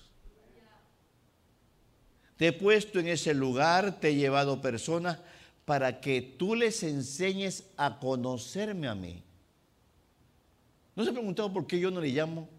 Te 2.37 2.47
he 2.47 2.51
puesto 2.51 2.99
en 2.99 3.09
ese 3.09 3.35
lugar, 3.35 3.99
te 3.99 4.09
he 4.09 4.15
llevado 4.15 4.59
personas 4.59 5.19
para 5.65 6.01
que 6.01 6.23
tú 6.23 6.55
les 6.55 6.81
enseñes 6.81 7.65
a 7.77 7.99
conocerme 7.99 8.87
a 8.87 8.95
mí. 8.95 9.21
¿No 10.95 11.03
se 11.03 11.11
ha 11.11 11.13
preguntado 11.13 11.53
por 11.53 11.67
qué 11.67 11.79
yo 11.79 11.91
no 11.91 12.01
le 12.01 12.09
llamo? 12.09 12.49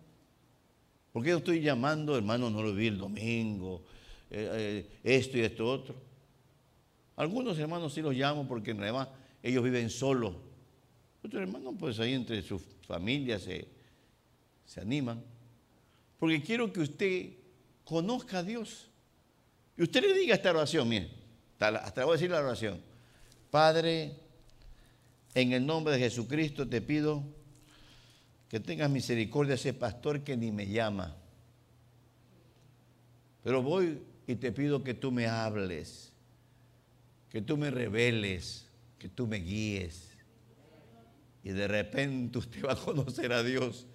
¿Por 1.13 1.25
qué 1.25 1.31
yo 1.31 1.39
estoy 1.39 1.61
llamando, 1.61 2.17
hermano, 2.17 2.51
no 2.51 2.63
lo 2.63 2.73
vi 2.73 2.87
el 2.87 2.99
domingo, 2.99 3.83
eh, 4.31 4.87
eh, 4.95 4.99
esto 5.03 5.39
y 5.39 5.41
esto 5.41 5.67
otro? 5.67 5.95
Algunos 7.17 7.59
hermanos 7.59 7.95
sí 7.95 8.03
los 8.03 8.15
llamo 8.15 8.47
porque 8.47 8.73
además 8.73 9.09
ellos 9.43 9.65
viven 9.65 9.91
solos. 9.91 10.35
Otros 11.25 11.43
hermanos, 11.43 11.75
pues 11.79 11.99
ahí 11.99 12.15
entre 12.15 12.43
sus 12.43 12.63
familias 12.87 13.43
se, 13.43 13.69
se 14.65 14.81
animan. 14.81 15.23
Porque 16.19 16.43
quiero 16.43 16.73
que 16.73 16.81
usted 16.81 17.31
conozca 17.85 18.39
a 18.39 18.43
Dios. 18.43 18.89
Y 19.77 19.83
usted 19.83 20.03
le 20.03 20.13
diga 20.13 20.35
esta 20.35 20.51
oración, 20.51 20.89
mire, 20.89 21.09
hasta, 21.59 22.05
voy 22.05 22.13
a 22.13 22.17
decir 22.17 22.31
la 22.31 22.41
oración. 22.41 22.81
Padre, 23.51 24.17
en 25.35 25.53
el 25.53 25.65
nombre 25.65 25.95
de 25.95 26.01
Jesucristo 26.01 26.69
te 26.69 26.81
pido 26.81 27.23
que 28.49 28.61
tengas 28.61 28.91
misericordia 28.91 29.51
de 29.51 29.55
ese 29.57 29.75
pastor 29.75 30.23
que 30.23 30.37
ni 30.37 30.53
me 30.53 30.67
llama. 30.67 31.17
Pero 33.43 33.63
voy 33.63 34.03
y 34.29 34.37
te 34.37 34.53
pido 34.53 34.85
que 34.85 34.95
tú 34.95 35.11
me 35.11 35.27
hables, 35.27 36.13
que 37.31 37.43
tú 37.43 37.57
me 37.57 37.73
reveles, 37.73 38.69
que 39.01 39.09
tú 39.09 39.27
me 39.27 39.39
guíes. 39.39 40.17
Y 41.43 41.51
de 41.51 41.67
repente 41.67 42.39
usted 42.39 42.65
va 42.65 42.75
a 42.75 42.77
conocer 42.77 43.33
a 43.33 43.43
Dios. 43.43 43.87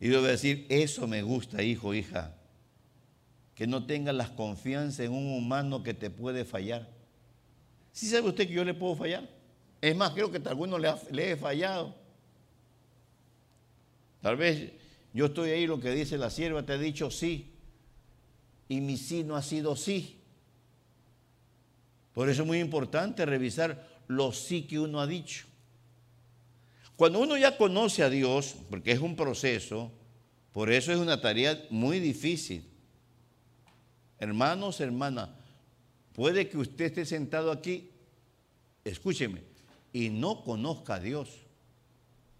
Y 0.00 0.08
yo 0.08 0.18
voy 0.18 0.30
a 0.30 0.32
decir, 0.32 0.66
eso 0.68 1.06
me 1.06 1.22
gusta, 1.22 1.62
hijo, 1.62 1.94
hija 1.94 2.34
que 3.56 3.66
no 3.66 3.86
tengas 3.86 4.14
la 4.14 4.36
confianza 4.36 5.02
en 5.02 5.12
un 5.12 5.32
humano 5.32 5.82
que 5.82 5.94
te 5.94 6.10
puede 6.10 6.44
fallar. 6.44 6.90
¿Sí 7.90 8.06
sabe 8.06 8.28
usted 8.28 8.46
que 8.46 8.52
yo 8.52 8.64
le 8.66 8.74
puedo 8.74 8.94
fallar? 8.94 9.26
Es 9.80 9.96
más, 9.96 10.12
creo 10.12 10.30
que 10.30 10.36
a 10.36 10.50
alguno 10.50 10.78
le, 10.78 10.92
le 11.10 11.32
he 11.32 11.36
fallado. 11.36 11.96
Tal 14.20 14.36
vez 14.36 14.72
yo 15.14 15.26
estoy 15.26 15.50
ahí, 15.50 15.66
lo 15.66 15.80
que 15.80 15.90
dice 15.90 16.18
la 16.18 16.28
sierva, 16.28 16.66
te 16.66 16.74
ha 16.74 16.78
dicho 16.78 17.10
sí, 17.10 17.55
y 18.68 18.80
mi 18.80 18.96
sí 18.96 19.24
no 19.24 19.36
ha 19.36 19.42
sido 19.42 19.76
sí. 19.76 20.18
Por 22.12 22.28
eso 22.28 22.42
es 22.42 22.48
muy 22.48 22.60
importante 22.60 23.26
revisar 23.26 23.86
los 24.08 24.38
sí 24.38 24.62
que 24.62 24.78
uno 24.78 25.00
ha 25.00 25.06
dicho. 25.06 25.46
Cuando 26.96 27.20
uno 27.20 27.36
ya 27.36 27.58
conoce 27.58 28.02
a 28.02 28.08
Dios, 28.08 28.56
porque 28.70 28.92
es 28.92 29.00
un 29.00 29.16
proceso, 29.16 29.92
por 30.52 30.72
eso 30.72 30.92
es 30.92 30.98
una 30.98 31.20
tarea 31.20 31.62
muy 31.68 32.00
difícil. 32.00 32.66
Hermanos, 34.18 34.80
hermanas, 34.80 35.28
puede 36.14 36.48
que 36.48 36.56
usted 36.56 36.86
esté 36.86 37.04
sentado 37.04 37.52
aquí, 37.52 37.90
escúcheme, 38.82 39.42
y 39.92 40.08
no 40.08 40.42
conozca 40.42 40.94
a 40.94 41.00
Dios. 41.00 41.28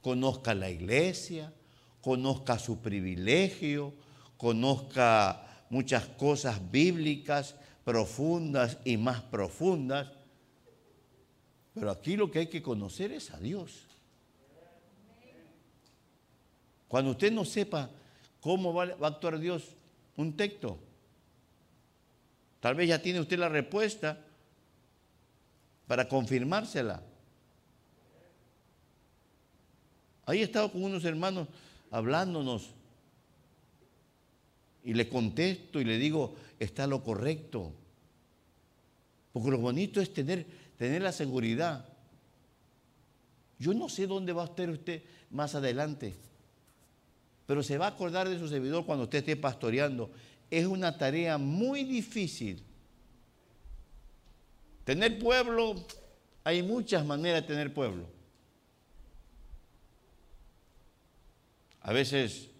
Conozca 0.00 0.54
la 0.54 0.70
iglesia, 0.70 1.52
conozca 2.00 2.58
su 2.58 2.80
privilegio, 2.80 3.92
conozca 4.38 5.45
muchas 5.70 6.06
cosas 6.06 6.60
bíblicas 6.70 7.54
profundas 7.84 8.78
y 8.84 8.96
más 8.96 9.22
profundas. 9.22 10.08
Pero 11.74 11.90
aquí 11.90 12.16
lo 12.16 12.30
que 12.30 12.40
hay 12.40 12.46
que 12.46 12.62
conocer 12.62 13.12
es 13.12 13.30
a 13.30 13.38
Dios. 13.38 13.82
Cuando 16.88 17.10
usted 17.10 17.32
no 17.32 17.44
sepa 17.44 17.90
cómo 18.40 18.72
va, 18.72 18.84
a 18.84 19.06
actuar 19.06 19.38
Dios, 19.38 19.74
un 20.16 20.36
texto, 20.36 20.78
Tal 22.66 22.74
vez 22.74 22.88
ya 22.88 23.00
tiene 23.00 23.20
usted 23.20 23.38
la 23.38 23.48
respuesta 23.48 24.18
para 25.86 26.08
confirmársela. 26.08 27.00
Ahí 30.24 30.40
he 30.40 30.42
estado 30.42 30.72
con 30.72 30.82
unos 30.82 31.04
hermanos 31.04 31.46
hablándonos 31.92 32.70
y 34.86 34.94
le 34.94 35.08
contesto 35.08 35.80
y 35.80 35.84
le 35.84 35.98
digo, 35.98 36.36
está 36.60 36.86
lo 36.86 37.02
correcto. 37.02 37.72
Porque 39.32 39.50
lo 39.50 39.58
bonito 39.58 40.00
es 40.00 40.14
tener, 40.14 40.46
tener 40.78 41.02
la 41.02 41.10
seguridad. 41.10 41.84
Yo 43.58 43.74
no 43.74 43.88
sé 43.88 44.06
dónde 44.06 44.32
va 44.32 44.42
a 44.42 44.46
estar 44.46 44.70
usted 44.70 45.02
más 45.30 45.56
adelante, 45.56 46.14
pero 47.46 47.64
se 47.64 47.78
va 47.78 47.86
a 47.86 47.90
acordar 47.90 48.28
de 48.28 48.38
su 48.38 48.48
servidor 48.48 48.86
cuando 48.86 49.04
usted 49.04 49.18
esté 49.18 49.36
pastoreando 49.36 50.10
es 50.50 50.66
una 50.66 50.96
tarea 50.96 51.36
muy 51.36 51.82
difícil. 51.82 52.62
Tener 54.84 55.18
pueblo, 55.18 55.74
hay 56.44 56.62
muchas 56.62 57.04
maneras 57.04 57.42
de 57.42 57.48
tener 57.48 57.74
pueblo. 57.74 58.06
A 61.80 61.92
veces 61.92 62.50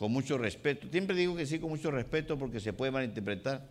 con 0.00 0.12
mucho 0.12 0.38
respeto. 0.38 0.88
Siempre 0.90 1.14
digo 1.14 1.36
que 1.36 1.44
sí 1.44 1.58
con 1.58 1.68
mucho 1.68 1.90
respeto 1.90 2.38
porque 2.38 2.58
se 2.58 2.72
puede 2.72 2.90
malinterpretar. 2.90 3.68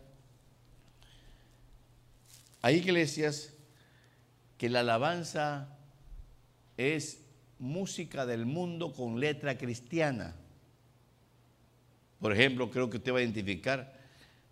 Hay 2.61 2.75
iglesias 2.75 3.55
que 4.59 4.69
la 4.69 4.81
alabanza 4.81 5.75
es 6.77 7.21
música 7.57 8.27
del 8.27 8.45
mundo 8.45 8.93
con 8.93 9.19
letra 9.19 9.57
cristiana. 9.57 10.35
Por 12.19 12.31
ejemplo, 12.31 12.69
creo 12.69 12.91
que 12.91 12.97
usted 12.97 13.11
va 13.11 13.17
a 13.17 13.23
identificar, 13.23 13.99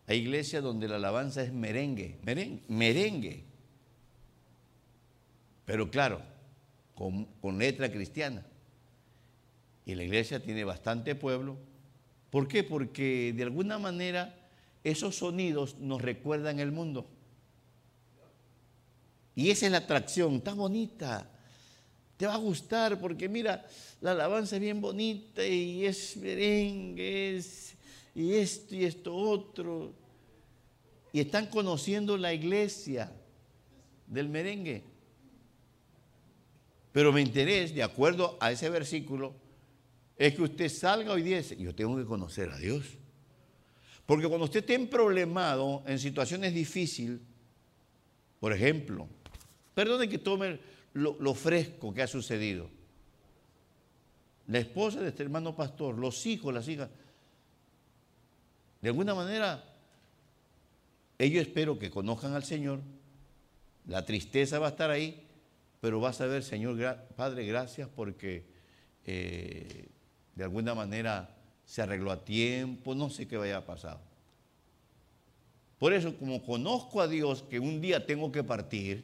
hay 0.07 0.17
iglesias 0.21 0.63
donde 0.63 0.87
la 0.87 0.95
alabanza 0.95 1.43
es 1.43 1.53
merengue, 1.53 2.17
merengue, 2.23 2.63
merengue. 2.69 3.43
Pero 5.63 5.91
claro, 5.91 6.23
con, 6.95 7.25
con 7.39 7.59
letra 7.59 7.91
cristiana. 7.91 8.43
Y 9.87 9.95
la 9.95 10.03
iglesia 10.03 10.43
tiene 10.43 10.65
bastante 10.65 11.15
pueblo. 11.15 11.57
¿Por 12.29 12.49
qué? 12.49 12.61
Porque 12.61 13.33
de 13.33 13.43
alguna 13.43 13.79
manera 13.79 14.35
esos 14.83 15.15
sonidos 15.15 15.77
nos 15.79 16.01
recuerdan 16.01 16.59
el 16.59 16.73
mundo. 16.73 17.07
Y 19.33 19.49
esa 19.49 19.67
es 19.67 19.71
la 19.71 19.77
atracción, 19.77 20.35
está 20.35 20.53
bonita. 20.53 21.31
Te 22.17 22.27
va 22.27 22.33
a 22.33 22.37
gustar 22.37 22.99
porque 22.99 23.29
mira, 23.29 23.65
la 24.01 24.11
alabanza 24.11 24.57
es 24.57 24.61
bien 24.61 24.81
bonita 24.81 25.47
y 25.47 25.85
es 25.85 26.17
merengue, 26.17 27.41
y 28.13 28.33
esto 28.33 28.75
y 28.75 28.83
esto 28.83 29.15
otro. 29.15 29.93
Y 31.13 31.21
están 31.21 31.45
conociendo 31.45 32.17
la 32.17 32.33
iglesia 32.33 33.09
del 34.05 34.27
merengue. 34.27 34.83
Pero 36.91 37.13
mi 37.13 37.21
interés, 37.21 37.73
de 37.73 37.83
acuerdo 37.83 38.37
a 38.41 38.51
ese 38.51 38.69
versículo, 38.69 39.46
es 40.17 40.33
que 40.33 40.41
usted 40.41 40.69
salga 40.69 41.13
hoy 41.13 41.21
día 41.21 41.37
y 41.37 41.41
dice, 41.43 41.57
yo 41.57 41.75
tengo 41.75 41.95
que 41.95 42.05
conocer 42.05 42.49
a 42.49 42.57
Dios. 42.57 42.83
Porque 44.05 44.27
cuando 44.27 44.45
usted 44.45 44.61
esté 44.61 44.79
problemado 44.87 45.83
en 45.85 45.99
situaciones 45.99 46.53
difíciles, 46.53 47.19
por 48.39 48.53
ejemplo, 48.53 49.07
perdone 49.75 50.09
que 50.09 50.17
tome 50.17 50.59
lo, 50.93 51.33
fresco 51.35 51.93
que 51.93 52.01
ha 52.01 52.07
sucedido. 52.07 52.69
La 54.47 54.59
esposa 54.59 55.01
de 55.01 55.09
este 55.09 55.23
hermano 55.23 55.55
pastor, 55.55 55.97
los 55.97 56.25
hijos, 56.25 56.53
las 56.53 56.67
hijas, 56.67 56.89
de 58.81 58.89
alguna 58.89 59.13
manera, 59.13 59.63
ellos 61.19 61.41
espero 61.41 61.77
que 61.77 61.91
conozcan 61.91 62.33
al 62.33 62.43
Señor, 62.43 62.79
La 63.87 64.05
tristeza 64.05 64.59
va 64.59 64.67
a 64.67 64.69
estar 64.69 64.89
ahí, 64.89 65.25
pero 65.79 65.99
vas 65.99 66.21
a 66.21 66.25
ver, 66.25 66.43
Señor 66.43 66.97
Padre, 67.15 67.45
gracias 67.45 67.87
porque 67.93 68.45
eh, 69.05 69.87
de 70.37 70.43
alguna 70.43 70.75
manera 70.75 71.35
se 71.65 71.81
arregló 71.81 72.11
a 72.11 72.23
tiempo, 72.23 72.93
no 72.93 73.09
sé 73.09 73.27
qué 73.27 73.37
vaya 73.37 73.57
a 73.57 73.65
pasar. 73.65 73.99
Por 75.79 75.93
eso, 75.93 76.15
como 76.15 76.43
conozco 76.45 77.01
a 77.01 77.07
Dios 77.07 77.43
que 77.49 77.59
un 77.59 77.81
día 77.81 78.05
tengo 78.05 78.31
que 78.31 78.43
partir, 78.43 79.03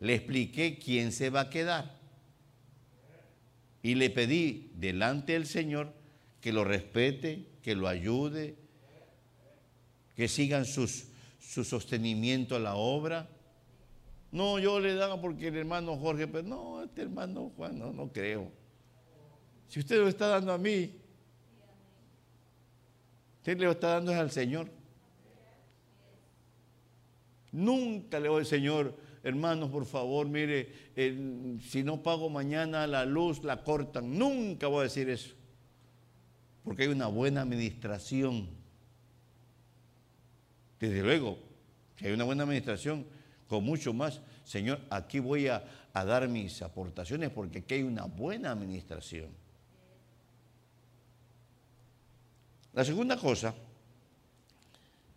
le 0.00 0.14
expliqué 0.14 0.78
quién 0.78 1.10
se 1.10 1.30
va 1.30 1.40
a 1.40 1.50
quedar. 1.50 1.98
Y 3.82 3.94
le 3.94 4.10
pedí 4.10 4.70
delante 4.74 5.32
del 5.32 5.46
Señor 5.46 5.92
que 6.42 6.52
lo 6.52 6.64
respete, 6.64 7.46
que 7.62 7.74
lo 7.74 7.88
ayude, 7.88 8.56
que 10.14 10.28
sigan 10.28 10.66
sus, 10.66 11.06
su 11.40 11.64
sostenimiento 11.64 12.56
a 12.56 12.60
la 12.60 12.74
obra. 12.74 13.26
No, 14.32 14.58
yo 14.58 14.80
le 14.80 14.94
daba 14.94 15.18
porque 15.18 15.48
el 15.48 15.56
hermano 15.56 15.96
Jorge, 15.96 16.26
pero 16.26 16.46
no, 16.46 16.82
este 16.82 17.02
hermano 17.02 17.52
Juan, 17.56 17.78
no, 17.78 17.92
no 17.92 18.12
creo. 18.12 18.63
Si 19.68 19.80
usted 19.80 19.98
lo 19.98 20.08
está 20.08 20.28
dando 20.28 20.52
a 20.52 20.58
mí, 20.58 20.94
usted 23.38 23.58
le 23.58 23.70
está 23.70 23.88
dando 23.94 24.12
al 24.12 24.30
Señor. 24.30 24.70
Nunca 27.52 28.18
le 28.18 28.28
voy 28.28 28.40
al 28.40 28.46
Señor, 28.46 28.96
hermanos, 29.22 29.70
por 29.70 29.86
favor, 29.86 30.28
mire, 30.28 30.72
si 31.60 31.82
no 31.84 32.02
pago 32.02 32.28
mañana 32.28 32.86
la 32.86 33.04
luz, 33.04 33.44
la 33.44 33.62
cortan. 33.62 34.18
Nunca 34.18 34.66
voy 34.66 34.80
a 34.80 34.82
decir 34.84 35.08
eso. 35.08 35.34
Porque 36.64 36.82
hay 36.82 36.88
una 36.88 37.06
buena 37.06 37.42
administración. 37.42 38.48
Desde 40.80 41.02
luego, 41.02 41.38
si 41.96 42.06
hay 42.06 42.12
una 42.12 42.24
buena 42.24 42.42
administración, 42.42 43.06
con 43.46 43.64
mucho 43.64 43.92
más, 43.92 44.20
Señor, 44.44 44.80
aquí 44.90 45.20
voy 45.20 45.48
a, 45.48 45.64
a 45.92 46.04
dar 46.04 46.28
mis 46.28 46.60
aportaciones 46.62 47.30
porque 47.30 47.58
aquí 47.58 47.74
hay 47.74 47.82
una 47.82 48.04
buena 48.04 48.50
administración. 48.50 49.43
La 52.74 52.84
segunda 52.84 53.16
cosa, 53.16 53.54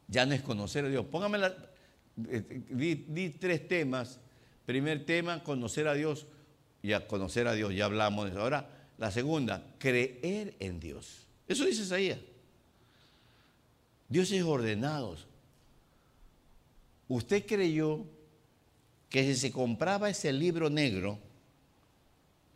ya 0.08 0.26
no 0.26 0.34
es 0.34 0.41
conocer 0.41 0.86
a 0.86 0.89
Dios. 0.89 1.06
Póngame 1.08 1.39
la, 1.39 1.56
eh, 2.30 2.63
di, 2.70 3.30
tres 3.32 3.67
temas. 3.67 4.20
Primer 4.65 5.06
tema, 5.06 5.43
conocer 5.43 5.88
a 5.88 5.93
Dios. 5.93 6.28
Y 6.84 6.93
a 6.93 7.08
conocer 7.08 7.48
a 7.48 7.54
Dios, 7.54 7.74
ya 7.74 7.86
hablamos 7.86 8.26
de 8.26 8.32
eso. 8.32 8.41
Ahora, 8.41 8.70
la 9.00 9.12
segunda, 9.12 9.63
creer 9.80 10.56
en 10.60 10.80
Dios. 10.80 11.26
Eso 11.48 11.65
dice 11.65 11.82
Isaías. 11.82 12.20
Dios 14.08 14.32
es 14.32 14.43
ordenado. 14.43 15.17
Usted 17.08 17.46
creyó 17.46 18.06
que 19.10 19.24
si 19.24 19.36
se 19.36 19.52
compraba 19.52 20.10
ese 20.10 20.32
libro 20.32 20.70
negro, 20.70 21.20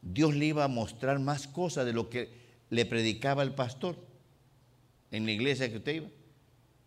Dios 0.01 0.35
le 0.35 0.45
iba 0.45 0.63
a 0.63 0.67
mostrar 0.67 1.19
más 1.19 1.47
cosas 1.47 1.85
de 1.85 1.93
lo 1.93 2.09
que 2.09 2.29
le 2.69 2.85
predicaba 2.85 3.43
el 3.43 3.53
pastor 3.53 4.10
en 5.11 5.25
la 5.25 5.31
iglesia 5.31 5.69
que 5.69 5.77
usted 5.77 5.95
iba. 5.95 6.07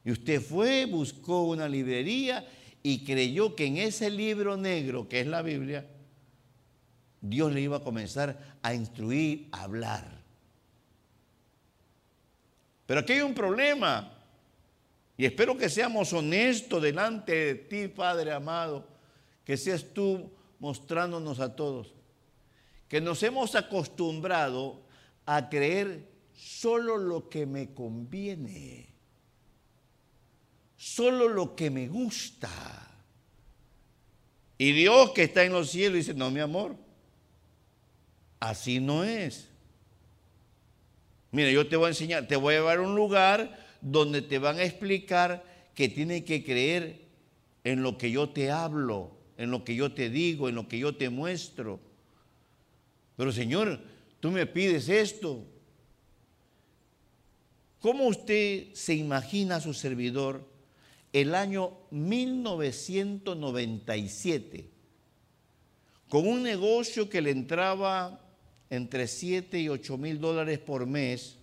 Y 0.04 0.10
usted 0.12 0.40
fue, 0.40 0.87
buscó 0.87 1.42
una 1.44 1.68
librería 1.68 2.46
y 2.82 3.04
creyó 3.04 3.54
que 3.54 3.66
en 3.66 3.78
ese 3.78 4.10
libro 4.10 4.56
negro, 4.56 5.08
que 5.08 5.20
es 5.20 5.26
la 5.26 5.42
Biblia, 5.42 5.87
Dios 7.20 7.52
le 7.52 7.62
iba 7.62 7.78
a 7.78 7.84
comenzar 7.84 8.58
a 8.60 8.74
instruir, 8.74 9.48
a 9.52 9.62
hablar. 9.62 10.22
Pero 12.87 13.00
aquí 13.00 13.14
hay 13.14 13.22
un 13.22 13.34
problema. 13.34 14.12
Y 15.16 15.24
espero 15.24 15.56
que 15.56 15.70
seamos 15.70 16.12
honestos 16.12 16.82
delante 16.82 17.32
de 17.32 17.54
ti, 17.54 17.88
Padre 17.88 18.32
amado, 18.32 18.87
que 19.44 19.56
seas 19.56 19.84
tú 19.94 20.30
mostrándonos 20.58 21.40
a 21.40 21.54
todos, 21.54 21.94
que 22.88 23.00
nos 23.00 23.22
hemos 23.22 23.54
acostumbrado 23.54 24.82
a 25.24 25.48
creer 25.48 26.13
solo 26.35 26.97
lo 26.99 27.29
que 27.29 27.47
me 27.47 27.73
conviene 27.73 28.94
solo 30.85 31.29
lo 31.31 31.57
que 31.57 31.70
me 31.70 31.88
gusta. 31.88 32.51
Y 34.59 34.73
Dios 34.73 35.12
que 35.12 35.23
está 35.23 35.42
en 35.42 35.53
los 35.53 35.70
cielos 35.70 35.97
dice, 35.97 36.12
no, 36.12 36.31
mi 36.31 36.40
amor, 36.40 36.77
así 38.38 38.81
no 38.81 39.03
es. 39.03 39.49
Mira, 41.33 41.51
yo 41.51 41.66
te 41.66 41.77
voy 41.77 41.87
a 41.87 41.88
enseñar, 41.88 42.29
te 42.29 42.37
voy 42.37 42.55
a 42.55 42.59
llevar 42.59 42.79
a 42.79 42.83
un 42.83 42.94
lugar 42.94 43.59
donde 43.81 44.20
te 44.20 44.38
van 44.38 44.59
a 44.59 44.62
explicar 44.62 45.42
que 45.75 45.88
tienes 45.88 46.25
que 46.25 46.44
creer 46.44 47.01
en 47.64 47.83
lo 47.83 47.97
que 47.97 48.11
yo 48.11 48.29
te 48.29 48.51
hablo, 48.51 49.16
en 49.38 49.51
lo 49.51 49.64
que 49.64 49.75
yo 49.75 49.92
te 49.92 50.11
digo, 50.11 50.51
en 50.51 50.55
lo 50.55 50.68
que 50.68 50.79
yo 50.79 50.94
te 50.94 51.09
muestro. 51.09 51.81
Pero 53.16 53.33
Señor, 53.33 53.81
tú 54.20 54.31
me 54.31 54.44
pides 54.44 54.90
esto. 54.90 55.47
¿Cómo 57.85 58.07
usted 58.07 58.73
se 58.73 58.94
imagina 58.94 59.57
a 59.57 59.61
su 59.61 59.75
servidor 59.75 60.49
el 61.12 61.35
año 61.35 61.77
1997 61.90 64.70
con 66.09 66.27
un 66.27 66.42
negocio 66.42 67.11
que 67.11 67.20
le 67.20 67.31
entraba 67.31 68.23
entre 68.70 69.07
7 69.07 69.61
y 69.61 69.68
8 69.68 69.99
mil 69.99 70.18
dólares 70.18 70.61
por 70.61 70.87
mes, 70.87 71.37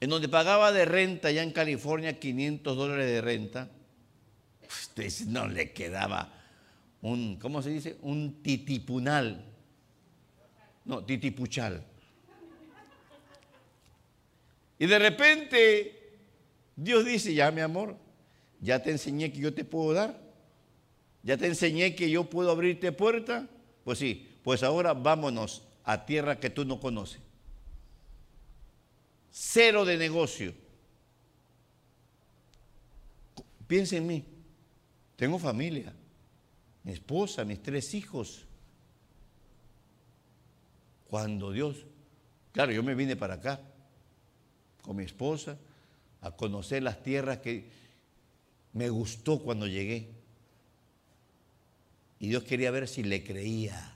en 0.00 0.10
donde 0.10 0.28
pagaba 0.28 0.72
de 0.72 0.86
renta 0.86 1.30
ya 1.30 1.44
en 1.44 1.52
California 1.52 2.18
500 2.18 2.76
dólares 2.76 3.06
de 3.06 3.20
renta, 3.20 3.70
usted 4.68 5.08
no 5.28 5.46
le 5.46 5.72
quedaba 5.72 6.32
un, 7.00 7.36
¿cómo 7.36 7.62
se 7.62 7.70
dice? 7.70 7.96
Un 8.02 8.42
titipunal. 8.42 9.44
No, 10.84 11.04
titipuchal. 11.04 11.86
Y 14.80 14.86
de 14.86 14.98
repente 14.98 16.18
Dios 16.74 17.04
dice, 17.04 17.34
ya 17.34 17.50
mi 17.50 17.60
amor, 17.60 17.98
ya 18.60 18.82
te 18.82 18.90
enseñé 18.90 19.30
que 19.30 19.38
yo 19.38 19.52
te 19.52 19.62
puedo 19.62 19.92
dar. 19.92 20.18
Ya 21.22 21.36
te 21.36 21.46
enseñé 21.46 21.94
que 21.94 22.10
yo 22.10 22.24
puedo 22.24 22.50
abrirte 22.50 22.90
puerta. 22.90 23.46
Pues 23.84 23.98
sí, 23.98 24.26
pues 24.42 24.62
ahora 24.62 24.94
vámonos 24.94 25.62
a 25.84 26.06
tierra 26.06 26.40
que 26.40 26.48
tú 26.48 26.64
no 26.64 26.80
conoces. 26.80 27.20
Cero 29.30 29.84
de 29.84 29.98
negocio. 29.98 30.54
Piensa 33.66 33.98
en 33.98 34.06
mí. 34.06 34.24
Tengo 35.16 35.38
familia, 35.38 35.92
mi 36.84 36.92
esposa, 36.92 37.44
mis 37.44 37.62
tres 37.62 37.92
hijos. 37.92 38.46
Cuando 41.06 41.52
Dios, 41.52 41.84
claro, 42.52 42.72
yo 42.72 42.82
me 42.82 42.94
vine 42.94 43.14
para 43.14 43.34
acá 43.34 43.60
con 44.82 44.96
mi 44.96 45.04
esposa 45.04 45.58
a 46.20 46.30
conocer 46.32 46.82
las 46.82 47.02
tierras 47.02 47.38
que 47.38 47.68
me 48.72 48.88
gustó 48.88 49.40
cuando 49.40 49.66
llegué. 49.66 50.08
Y 52.18 52.28
Dios 52.28 52.44
quería 52.44 52.70
ver 52.70 52.86
si 52.86 53.02
le 53.02 53.24
creía. 53.24 53.94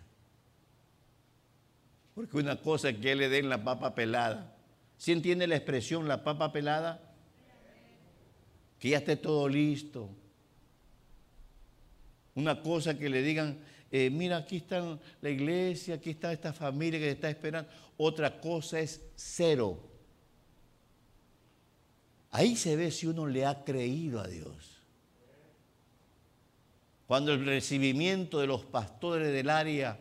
Porque 2.15 2.37
una 2.37 2.61
cosa 2.61 2.91
es 2.91 2.99
que 2.99 3.15
le 3.15 3.29
den 3.29 3.49
la 3.49 3.63
papa 3.63 3.95
pelada. 3.95 4.57
¿Sí 4.97 5.13
entiende 5.13 5.47
la 5.47 5.57
expresión 5.57 6.09
la 6.09 6.25
papa 6.25 6.53
pelada? 6.53 7.15
Que 8.79 8.91
ya 8.91 8.99
esté 8.99 9.17
todo 9.17 9.49
listo. 9.49 10.09
Una 12.35 12.61
cosa 12.63 12.99
que 12.99 13.09
le 13.09 13.23
digan, 13.23 13.59
eh, 13.91 14.11
mira, 14.11 14.39
aquí 14.39 14.57
está 14.57 14.99
la 15.21 15.31
iglesia, 15.31 15.97
aquí 15.97 16.11
está 16.11 16.33
esta 16.33 16.53
familia 16.53 16.99
que 16.99 17.11
está 17.11 17.29
esperando. 17.29 17.71
Otra 17.97 18.41
cosa 18.41 18.81
es 18.81 19.01
cero. 19.15 19.94
Ahí 22.35 22.57
se 22.57 22.75
ve 22.75 22.91
si 22.91 23.07
uno 23.07 23.29
le 23.29 23.47
ha 23.47 23.63
creído 23.63 24.21
a 24.21 24.27
Dios. 24.27 24.83
Cuando 27.07 27.33
el 27.33 27.47
recibimiento 27.47 28.41
de 28.41 28.49
los 28.49 28.65
pastores 28.65 29.33
del 29.33 29.49
área, 29.49 29.97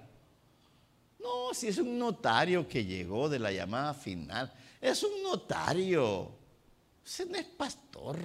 no, 1.20 1.54
si 1.54 1.68
es 1.68 1.78
un 1.78 2.00
notario 2.00 2.68
que 2.68 2.86
llegó 2.86 3.30
de 3.30 3.38
la 3.38 3.52
llamada 3.52 3.94
final, 3.94 4.52
es 4.82 5.04
un 5.04 5.22
notario, 5.22 6.32
ese 7.06 7.28
no 7.28 7.38
es 7.38 7.46
pastor. 7.46 8.18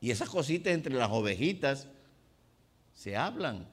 Y 0.00 0.10
esas 0.10 0.28
cositas 0.28 0.72
entre 0.72 0.92
las 0.92 1.10
ovejitas 1.12 1.86
se 2.94 3.16
hablan. 3.16 3.64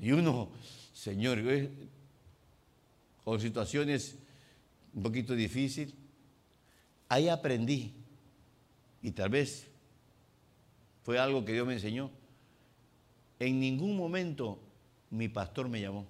Y 0.00 0.12
uno, 0.12 0.48
Señor, 0.94 1.42
con 3.28 3.38
situaciones 3.38 4.16
un 4.94 5.02
poquito 5.02 5.34
difíciles, 5.34 5.92
ahí 7.10 7.28
aprendí, 7.28 7.92
y 9.02 9.10
tal 9.10 9.28
vez 9.28 9.66
fue 11.02 11.18
algo 11.18 11.44
que 11.44 11.52
Dios 11.52 11.66
me 11.66 11.74
enseñó, 11.74 12.10
en 13.38 13.60
ningún 13.60 13.98
momento 13.98 14.58
mi 15.10 15.28
pastor 15.28 15.68
me 15.68 15.78
llamó. 15.78 16.06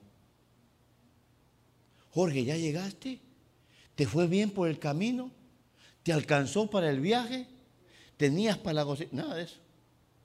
Jorge, 2.12 2.44
¿ya 2.44 2.56
llegaste? 2.56 3.18
¿Te 3.96 4.06
fue 4.06 4.28
bien 4.28 4.52
por 4.52 4.68
el 4.68 4.78
camino? 4.78 5.32
¿Te 6.04 6.12
alcanzó 6.12 6.70
para 6.70 6.88
el 6.88 7.00
viaje? 7.00 7.48
tenías 8.16 8.58
para 8.58 8.84
la 8.84 8.96
nada 9.10 9.34
de 9.34 9.42
eso. 9.42 9.58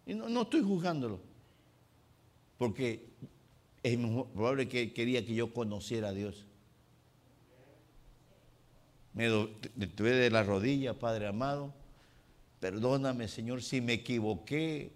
Y 0.05 0.13
no, 0.13 0.43
estoy 0.43 0.61
juzgándolo, 0.61 1.19
porque 2.59 3.07
es 3.81 3.97
probable 3.97 4.67
que 4.67 4.93
quería 4.93 5.25
que 5.25 5.33
yo 5.33 5.51
conociera 5.51 6.09
a 6.09 6.13
Dios. 6.13 6.45
Me 9.13 9.29
detuve 9.75 10.11
de 10.11 10.29
la 10.31 10.43
rodilla, 10.43 10.97
Padre 10.97 11.27
amado. 11.27 11.73
Perdóname, 12.59 13.27
Señor, 13.27 13.61
si 13.61 13.81
me 13.81 13.93
equivoqué. 13.93 14.91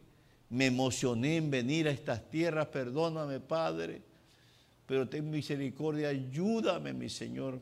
Me 0.49 0.67
emocioné 0.67 1.38
en 1.38 1.51
venir 1.51 1.88
a 1.88 1.91
estas 1.91 2.30
tierras. 2.30 2.67
Perdóname, 2.67 3.39
Padre. 3.39 4.01
Pero 4.86 5.08
ten 5.08 5.30
misericordia. 5.30 6.10
Ayúdame, 6.10 6.93
mi 6.93 7.10
Señor. 7.10 7.60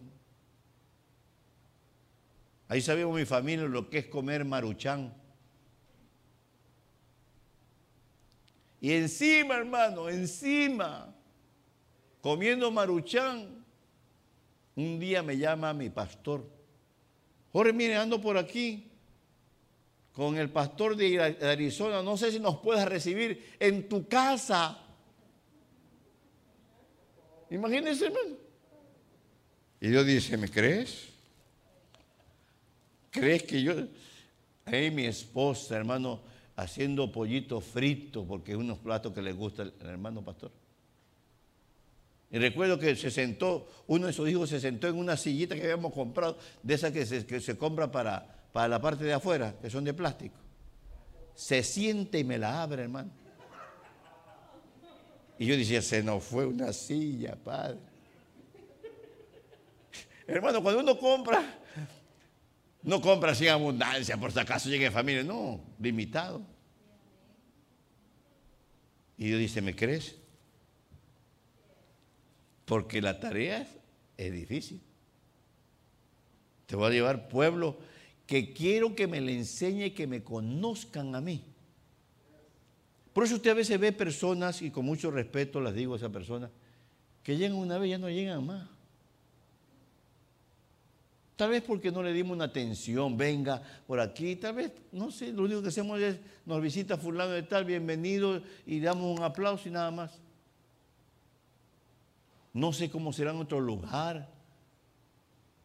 Ahí 2.68 2.82
sabemos 2.82 3.15
mi 3.15 3.26
familia 3.26 3.65
lo 3.65 3.89
que 3.89 4.00
es 4.00 4.06
comer 4.06 4.46
maruchán. 4.46 5.13
Y 8.80 8.91
encima, 8.91 9.56
hermano, 9.56 10.10
encima, 10.10 11.12
comiendo 12.22 12.70
maruchán, 12.70 13.64
un 14.76 15.00
día 15.00 15.24
me 15.24 15.38
llama 15.38 15.74
mi 15.74 15.90
pastor. 15.90 16.46
Jorge, 17.52 17.74
mire, 17.74 17.96
ando 17.96 18.20
por 18.20 18.38
aquí 18.38 18.92
con 20.12 20.38
el 20.38 20.50
pastor 20.50 20.96
de 20.96 21.38
Arizona. 21.42 22.02
No 22.02 22.18
sé 22.18 22.32
si 22.32 22.40
nos 22.40 22.58
puedes 22.58 22.86
recibir 22.86 23.56
en 23.60 23.88
tu 23.88 24.08
casa. 24.08 24.82
Imagínense, 27.50 28.08
hermano. 28.08 28.36
Y 29.80 29.90
Dios 29.90 30.06
dice, 30.06 30.38
¿me 30.38 30.50
crees? 30.50 31.10
¿Crees 33.12 33.44
que 33.44 33.62
yo... 33.62 33.74
Ahí 34.66 34.90
mi 34.90 35.06
esposa, 35.06 35.78
hermano, 35.78 36.22
haciendo 36.56 37.12
pollito 37.12 37.62
frito, 37.62 38.26
porque 38.26 38.54
es 38.54 38.58
unos 38.58 38.80
platos 38.80 39.14
que 39.14 39.22
le 39.22 39.32
gusta 39.32 39.62
al 39.62 39.74
hermano 39.82 40.24
pastor. 40.24 40.52
Y 42.32 42.40
recuerdo 42.40 42.80
que 42.80 42.96
se 42.96 43.12
sentó, 43.12 43.68
uno 43.88 44.08
de 44.08 44.14
sus 44.14 44.30
hijos 44.30 44.50
se 44.50 44.60
sentó 44.60 44.88
en 44.88 44.96
una 44.96 45.16
sillita 45.16 45.56
que 45.56 45.64
habíamos 45.64 45.94
comprado, 45.94 46.38
de 46.64 46.74
esas 46.74 46.92
que 46.92 47.06
se, 47.06 47.58
compra 47.58 47.92
para, 47.92 48.48
para 48.52 48.68
la 48.68 48.82
parte 48.82 49.04
de 49.04 49.14
afuera, 49.14 49.56
que 49.62 49.70
son 49.70 49.84
de 49.84 49.94
plástico. 49.94 50.36
Se 51.36 51.64
siente 51.64 52.20
y 52.20 52.24
me 52.24 52.38
la 52.38 52.64
abre, 52.64 52.84
hermano. 52.84 53.12
Y 55.38 55.46
yo 55.46 55.58
decía, 55.58 55.82
se 55.82 56.02
nos 56.02 56.24
fue 56.24 56.46
una 56.46 56.72
silla, 56.72 57.36
padre. 57.36 57.80
Hermano, 60.28 60.64
cuando 60.64 60.80
uno 60.80 60.98
compra, 60.98 61.44
no 62.84 63.02
compra 63.02 63.36
sin 63.36 63.50
abundancia, 63.50 64.18
por 64.18 64.32
si 64.32 64.40
acaso 64.40 64.70
llegue 64.70 64.90
familia, 64.92 65.24
no, 65.24 65.60
limitado. 65.80 66.42
Y 69.18 69.28
Dios 69.28 69.40
dice, 69.40 69.62
¿me 69.62 69.76
crees? 69.76 70.16
Porque 72.65 73.01
la 73.01 73.19
tarea 73.19 73.67
es, 74.17 74.34
difícil. 74.34 74.82
Te 76.65 76.75
voy 76.75 76.88
a 76.88 76.93
llevar 76.93 77.28
pueblo 77.28 77.78
que 78.25 78.54
quiero 78.54 78.95
que 78.95 79.08
me 79.08 79.21
le 79.21 79.38
enseñe, 79.38 79.93
que 79.93 80.08
me 80.08 80.23
conozcan 80.23 81.13
a 81.15 81.21
mí. 81.21 81.43
Por 83.13 83.23
eso 83.23 83.36
usted 83.36 83.51
a 83.51 83.54
veces 83.54 83.80
ve 83.80 83.91
personas, 83.91 84.62
y 84.62 84.71
con 84.71 84.84
mucho 84.84 85.12
respeto 85.12 85.62
las 85.62 85.75
digo 85.75 85.93
a 85.93 85.97
esa 85.97 86.10
persona, 86.10 86.49
que 87.23 87.38
llegan 87.38 87.58
una 87.58 87.78
vez 87.78 87.88
y 87.88 87.91
ya 87.91 87.97
no 87.99 88.10
llegan 88.10 88.45
más. 88.45 88.67
Tal 91.36 91.49
vez 91.49 91.62
porque 91.62 91.91
no 91.91 92.01
le 92.01 92.13
dimos 92.13 92.34
una 92.34 92.45
atención, 92.45 93.17
venga 93.17 93.62
por 93.86 93.99
aquí, 93.99 94.38
tal 94.38 94.56
vez, 94.56 94.71
no 94.91 95.12
sé, 95.12 95.34
lo 95.34 95.43
único 95.43 95.62
que 95.62 95.67
hacemos 95.67 95.99
es, 95.99 96.17
nos 96.45 96.62
visita 96.62 96.97
fulano 96.97 97.32
de 97.32 97.43
tal, 97.43 97.65
bienvenido, 97.65 98.41
y 98.65 98.80
damos 98.80 99.17
un 99.17 99.23
aplauso 99.23 99.67
y 99.67 99.71
nada 99.71 99.91
más. 99.91 100.25
No 102.56 102.72
sé 102.72 102.89
cómo 102.89 103.12
será 103.12 103.32
en 103.32 103.38
otro 103.38 103.60
lugar. 103.60 104.30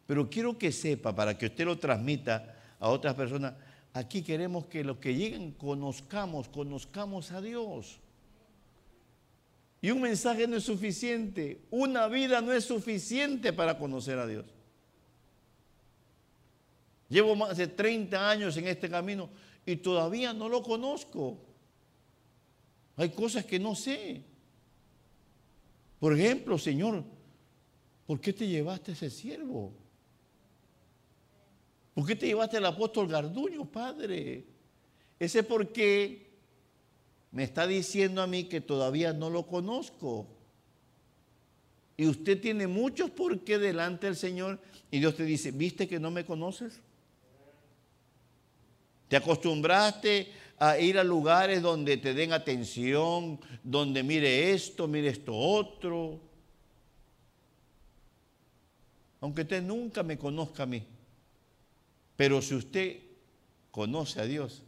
Pero 0.05 0.29
quiero 0.29 0.57
que 0.57 0.73
sepa, 0.73 1.15
para 1.15 1.37
que 1.37 1.45
usted 1.45 1.63
lo 1.63 1.79
transmita 1.79 2.53
a 2.81 2.89
otras 2.89 3.15
personas, 3.15 3.53
aquí 3.93 4.21
queremos 4.21 4.65
que 4.65 4.83
los 4.83 4.97
que 4.97 5.15
lleguen 5.15 5.53
conozcamos, 5.53 6.49
conozcamos 6.49 7.31
a 7.31 7.39
Dios. 7.39 8.01
Y 9.81 9.89
un 9.91 10.01
mensaje 10.01 10.45
no 10.47 10.57
es 10.57 10.65
suficiente, 10.65 11.61
una 11.71 12.09
vida 12.09 12.41
no 12.41 12.51
es 12.51 12.65
suficiente 12.65 13.53
para 13.53 13.77
conocer 13.77 14.19
a 14.19 14.27
Dios. 14.27 14.45
Llevo 17.07 17.37
más 17.37 17.55
de 17.55 17.67
30 17.67 18.29
años 18.29 18.57
en 18.57 18.67
este 18.67 18.89
camino 18.89 19.29
y 19.65 19.77
todavía 19.77 20.33
no 20.33 20.49
lo 20.49 20.61
conozco. 20.61 21.37
Hay 22.97 23.11
cosas 23.11 23.45
que 23.45 23.59
no 23.59 23.75
sé. 23.75 24.25
Por 26.01 26.17
ejemplo, 26.17 26.57
Señor, 26.57 27.03
¿por 28.07 28.19
qué 28.19 28.33
te 28.33 28.47
llevaste 28.47 28.93
ese 28.93 29.11
siervo? 29.11 29.71
¿Por 31.93 32.07
qué 32.07 32.15
te 32.15 32.25
llevaste 32.25 32.57
al 32.57 32.65
apóstol 32.65 33.07
Garduño, 33.07 33.65
Padre? 33.65 34.43
Ese 35.19 35.43
porque 35.43 36.31
me 37.29 37.43
está 37.43 37.67
diciendo 37.67 38.23
a 38.23 38.25
mí 38.25 38.45
que 38.45 38.61
todavía 38.61 39.13
no 39.13 39.29
lo 39.29 39.45
conozco. 39.45 40.25
Y 41.95 42.07
usted 42.07 42.41
tiene 42.41 42.65
muchos 42.65 43.11
por 43.11 43.41
qué 43.41 43.59
delante 43.59 44.07
del 44.07 44.15
Señor. 44.15 44.59
Y 44.89 44.97
Dios 44.97 45.15
te 45.15 45.23
dice, 45.23 45.51
¿viste 45.51 45.87
que 45.87 45.99
no 45.99 46.09
me 46.09 46.25
conoces? 46.25 46.81
¿Te 49.07 49.17
acostumbraste 49.17 50.31
a 50.63 50.77
ir 50.77 50.99
a 50.99 51.03
lugares 51.03 51.63
donde 51.63 51.97
te 51.97 52.13
den 52.13 52.33
atención, 52.33 53.39
donde 53.63 54.03
mire 54.03 54.51
esto, 54.51 54.87
mire 54.87 55.07
esto 55.07 55.35
otro. 55.35 56.19
Aunque 59.21 59.41
usted 59.41 59.63
nunca 59.63 60.03
me 60.03 60.19
conozca 60.19 60.61
a 60.61 60.65
mí, 60.67 60.85
pero 62.15 62.43
si 62.43 62.53
usted 62.53 62.99
conoce 63.71 64.21
a 64.21 64.25
Dios, 64.25 64.61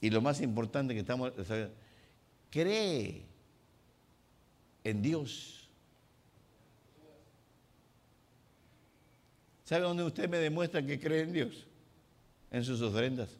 y 0.00 0.10
lo 0.10 0.20
más 0.20 0.40
importante 0.40 0.94
que 0.94 1.00
estamos, 1.00 1.32
cree 2.48 3.24
en 4.84 5.02
Dios. 5.02 5.68
¿Sabe 9.64 9.82
dónde 9.82 10.04
usted 10.04 10.28
me 10.28 10.38
demuestra 10.38 10.86
que 10.86 11.00
cree 11.00 11.22
en 11.22 11.32
Dios? 11.32 11.66
En 12.52 12.64
sus 12.64 12.80
ofrendas. 12.80 13.39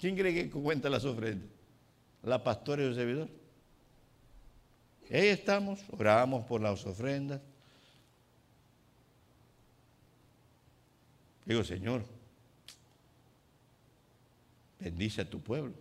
¿Quién 0.00 0.16
cree 0.16 0.32
que 0.32 0.50
cuenta 0.50 0.88
las 0.88 1.04
ofrendas? 1.04 1.46
La 2.22 2.42
pastora 2.42 2.82
y 2.82 2.86
el 2.86 2.94
servidor. 2.94 3.28
Ahí 5.10 5.26
estamos, 5.26 5.80
oramos 5.90 6.46
por 6.46 6.62
las 6.62 6.86
ofrendas. 6.86 7.40
Digo, 11.44 11.62
Señor, 11.64 12.02
bendice 14.78 15.20
a 15.20 15.28
tu 15.28 15.40
pueblo. 15.40 15.74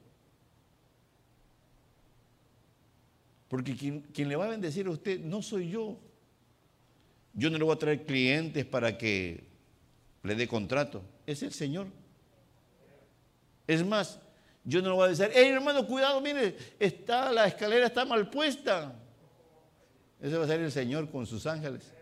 Porque 3.47 3.75
quien, 3.75 4.01
quien, 4.01 4.27
le 4.27 4.35
va 4.35 4.45
a 4.45 4.49
bendecir 4.49 4.85
a 4.87 4.91
usted 4.91 5.19
no 5.21 5.41
soy 5.41 5.69
yo. 5.69 5.97
Yo 7.33 7.49
no 7.49 7.57
le 7.57 7.63
voy 7.63 7.73
a 7.73 7.79
traer 7.79 8.05
clientes 8.05 8.65
para 8.65 8.97
que 8.97 9.45
le 10.23 10.35
dé 10.35 10.45
contrato. 10.47 11.01
Es 11.25 11.41
el 11.41 11.53
Señor. 11.53 11.87
Es 13.69 13.85
más, 13.85 14.17
yo 14.63 14.81
no 14.81 14.89
lo 14.89 14.95
voy 14.95 15.05
a 15.05 15.09
decir, 15.09 15.29
hey 15.31 15.49
hermano, 15.49 15.85
cuidado, 15.85 16.19
mire, 16.21 16.57
está, 16.79 17.31
la 17.31 17.45
escalera 17.45 17.85
está 17.85 18.03
mal 18.03 18.27
puesta. 18.27 18.95
Ese 20.19 20.35
va 20.35 20.45
a 20.45 20.47
ser 20.47 20.61
el 20.61 20.71
Señor 20.71 21.07
con 21.11 21.27
sus 21.27 21.45
ángeles. 21.45 21.93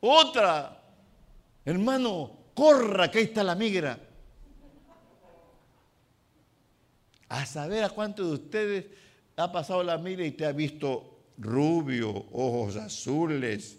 Otra, 0.00 0.82
hermano, 1.64 2.30
corra, 2.52 3.10
que 3.10 3.20
ahí 3.20 3.24
está 3.24 3.42
la 3.42 3.54
migra. 3.54 3.98
A 7.30 7.46
saber 7.46 7.84
a 7.84 7.88
cuántos 7.88 8.26
de 8.26 8.34
ustedes 8.34 8.86
ha 9.34 9.50
pasado 9.50 9.82
la 9.82 9.96
migra 9.96 10.26
y 10.26 10.32
te 10.32 10.44
ha 10.44 10.52
visto 10.52 11.20
rubio, 11.38 12.10
ojos 12.32 12.76
azules. 12.76 13.78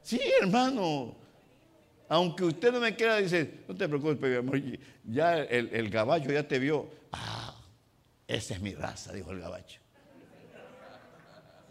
Sí, 0.00 0.22
hermano, 0.40 1.17
aunque 2.08 2.44
usted 2.44 2.72
no 2.72 2.80
me 2.80 2.94
quiera 2.96 3.16
decir, 3.16 3.64
no 3.68 3.74
te 3.74 3.88
preocupes, 3.88 4.38
amor, 4.38 4.60
ya 5.04 5.38
el, 5.38 5.68
el 5.72 5.90
gabacho 5.90 6.30
ya 6.32 6.46
te 6.46 6.58
vio. 6.58 6.88
Ah, 7.12 7.54
esa 8.26 8.54
es 8.54 8.60
mi 8.60 8.74
raza, 8.74 9.12
dijo 9.12 9.30
el 9.30 9.40
gabacho. 9.40 9.80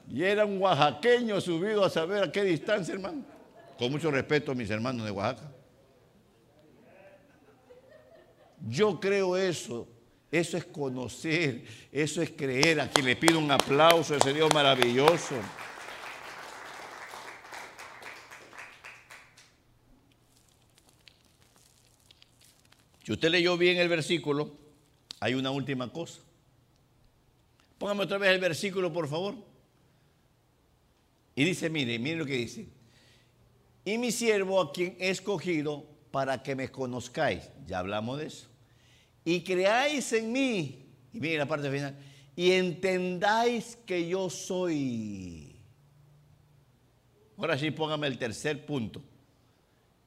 Y 0.10 0.23
era 0.23 0.45
un 0.45 0.62
oaxaqueño 0.62 1.41
subido 1.41 1.84
a 1.84 1.89
saber 1.89 2.23
a 2.23 2.32
qué 2.32 2.43
distancia, 2.43 2.93
hermano. 2.93 3.23
Con 3.78 3.91
mucho 3.91 4.10
respeto 4.10 4.52
a 4.52 4.56
mis 4.56 4.69
hermanos 4.69 5.06
de 5.06 5.12
Oaxaca. 5.12 5.52
Yo 8.67 9.00
creo 9.00 9.36
eso. 9.36 9.88
Eso 10.30 10.58
es 10.58 10.65
conocer, 10.65 11.63
eso 11.91 12.21
es 12.21 12.32
creer. 12.32 12.82
A 12.82 12.89
quien 12.89 13.06
le 13.06 13.15
pido 13.15 13.39
un 13.39 13.50
aplauso 13.50 14.13
a 14.13 14.17
ese 14.17 14.34
Dios 14.34 14.54
maravilloso. 14.54 15.36
Si 23.08 23.13
usted 23.13 23.30
leyó 23.30 23.58
bien 23.58 23.78
el 23.78 23.88
versículo, 23.88 24.52
hay 25.22 25.34
una 25.34 25.50
última 25.50 25.93
cosa. 25.93 26.20
Póngame 27.78 28.04
otra 28.04 28.17
vez 28.17 28.32
el 28.32 28.41
versículo, 28.41 28.91
por 28.91 29.08
favor. 29.08 29.36
Y 31.34 31.46
dice, 31.46 31.70
mire, 31.70 31.98
mire 32.00 32.17
lo 32.17 32.26
que 32.26 32.34
dice. 32.34 32.67
Y 33.86 33.98
mi 33.98 34.12
siervo 34.12 34.60
a 34.60 34.74
quien 34.74 34.98
he 35.00 35.10
escogido 35.10 35.86
para 36.12 36.43
que 36.43 36.54
me 36.54 36.70
conozcáis. 36.70 37.50
Ya 37.65 37.80
hablamos 37.80 38.20
de 38.20 38.26
eso. 38.26 38.50
Y 39.24 39.41
creáis 39.41 40.12
en 40.12 40.34
mí. 40.34 40.89
Y 41.13 41.22
mire 41.22 41.38
la 41.38 41.46
parte 41.46 41.72
final. 41.72 41.96
Y 42.36 42.52
entendáis 42.52 43.78
que 43.86 44.06
yo 44.06 44.30
soy. 44.30 45.56
Ahora 47.38 47.58
sí, 47.58 47.72
póngame 47.72 48.08
el 48.08 48.17
tercer 48.17 48.65
punto. 48.65 49.02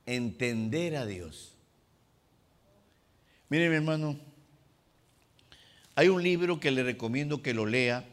Entender 0.05 0.97
a 0.97 1.07
Dios. 1.07 1.50
Mire, 3.51 3.69
mi 3.69 3.75
hermano. 3.75 4.17
Hay 5.97 6.09
un 6.09 6.23
libro 6.23 6.61
que 6.61 6.71
le 6.71 6.85
recomiendo 6.85 7.43
que 7.43 7.53
lo 7.53 7.67
lea 7.67 8.05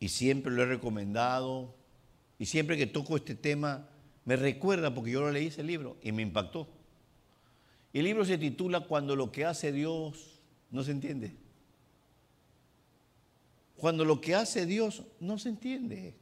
y 0.00 0.08
siempre 0.08 0.52
lo 0.52 0.64
he 0.64 0.66
recomendado 0.66 1.72
y 2.40 2.46
siempre 2.46 2.76
que 2.76 2.88
toco 2.88 3.16
este 3.16 3.36
tema 3.36 3.88
me 4.24 4.34
recuerda 4.34 4.92
porque 4.92 5.12
yo 5.12 5.20
lo 5.20 5.30
leí 5.30 5.46
ese 5.46 5.62
libro 5.62 5.96
y 6.02 6.10
me 6.10 6.22
impactó. 6.22 6.66
El 7.92 8.04
libro 8.04 8.24
se 8.24 8.36
titula 8.36 8.80
Cuando 8.80 9.14
lo 9.14 9.30
que 9.30 9.44
hace 9.44 9.70
Dios 9.70 10.40
no 10.72 10.82
se 10.82 10.90
entiende. 10.90 11.36
Cuando 13.76 14.04
lo 14.04 14.20
que 14.20 14.34
hace 14.34 14.66
Dios 14.66 15.04
no 15.20 15.38
se 15.38 15.50
entiende. 15.50 16.16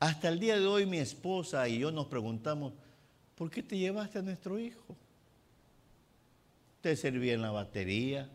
Hasta 0.00 0.28
el 0.30 0.40
día 0.40 0.58
de 0.58 0.66
hoy 0.66 0.84
mi 0.84 0.98
esposa 0.98 1.68
y 1.68 1.78
yo 1.78 1.92
nos 1.92 2.06
preguntamos, 2.06 2.72
¿por 3.36 3.50
qué 3.50 3.62
te 3.62 3.78
llevaste 3.78 4.18
a 4.18 4.22
nuestro 4.22 4.58
hijo? 4.58 4.96
Te 6.80 6.96
servía 6.96 7.34
en 7.34 7.42
la 7.42 7.50
batería. 7.50 8.28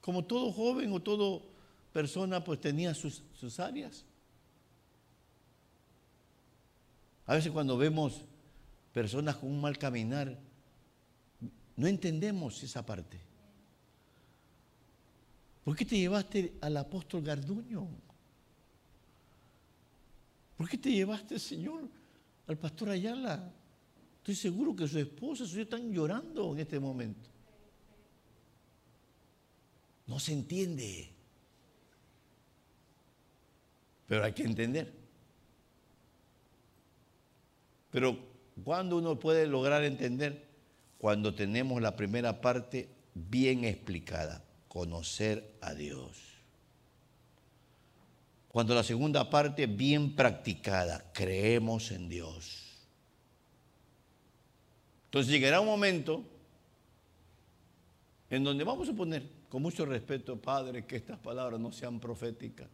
Como 0.00 0.24
todo 0.24 0.52
joven 0.52 0.92
o 0.92 1.00
todo 1.00 1.42
persona, 1.92 2.42
pues 2.42 2.60
tenía 2.60 2.92
sus, 2.94 3.22
sus 3.34 3.58
áreas. 3.60 4.04
A 7.26 7.34
veces 7.34 7.52
cuando 7.52 7.78
vemos 7.78 8.22
personas 8.92 9.36
con 9.36 9.50
un 9.50 9.60
mal 9.60 9.78
caminar, 9.78 10.36
no 11.76 11.86
entendemos 11.86 12.62
esa 12.62 12.84
parte. 12.84 13.20
¿Por 15.64 15.76
qué 15.76 15.84
te 15.84 15.96
llevaste 15.96 16.54
al 16.60 16.76
apóstol 16.76 17.22
Garduño? 17.22 17.86
¿Por 20.56 20.68
qué 20.68 20.76
te 20.76 20.90
llevaste, 20.90 21.38
Señor, 21.38 21.88
al 22.46 22.58
pastor 22.58 22.90
Ayala? 22.90 23.52
Estoy 24.18 24.34
seguro 24.34 24.76
que 24.76 24.86
su 24.86 24.98
esposa, 24.98 25.46
su 25.46 25.54
hijo 25.54 25.62
están 25.62 25.92
llorando 25.92 26.52
en 26.52 26.60
este 26.60 26.78
momento. 26.78 27.28
No 30.06 30.18
se 30.20 30.32
entiende. 30.32 31.10
Pero 34.06 34.24
hay 34.24 34.32
que 34.32 34.44
entender. 34.44 34.92
Pero 37.90 38.16
¿cuándo 38.62 38.96
uno 38.96 39.18
puede 39.18 39.46
lograr 39.46 39.84
entender? 39.84 40.46
Cuando 40.98 41.34
tenemos 41.34 41.82
la 41.82 41.96
primera 41.96 42.40
parte 42.40 42.88
bien 43.14 43.64
explicada, 43.64 44.44
conocer 44.68 45.56
a 45.60 45.74
Dios. 45.74 46.31
Cuando 48.52 48.74
la 48.74 48.82
segunda 48.82 49.30
parte 49.30 49.66
bien 49.66 50.14
practicada, 50.14 51.10
creemos 51.14 51.90
en 51.90 52.10
Dios. 52.10 52.76
Entonces 55.06 55.32
llegará 55.32 55.60
un 55.60 55.66
momento 55.66 56.22
en 58.28 58.44
donde 58.44 58.62
vamos 58.62 58.90
a 58.90 58.92
poner, 58.92 59.26
con 59.48 59.62
mucho 59.62 59.86
respeto, 59.86 60.38
Padre, 60.40 60.84
que 60.84 60.96
estas 60.96 61.18
palabras 61.18 61.58
no 61.58 61.72
sean 61.72 61.98
proféticas. 61.98 62.68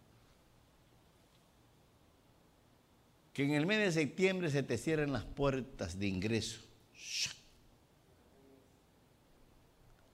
Que 3.32 3.44
en 3.44 3.52
el 3.52 3.64
mes 3.64 3.78
de 3.78 3.92
septiembre 4.02 4.50
se 4.50 4.64
te 4.64 4.78
cierren 4.78 5.12
las 5.12 5.24
puertas 5.24 5.96
de 5.96 6.08
ingreso. 6.08 6.60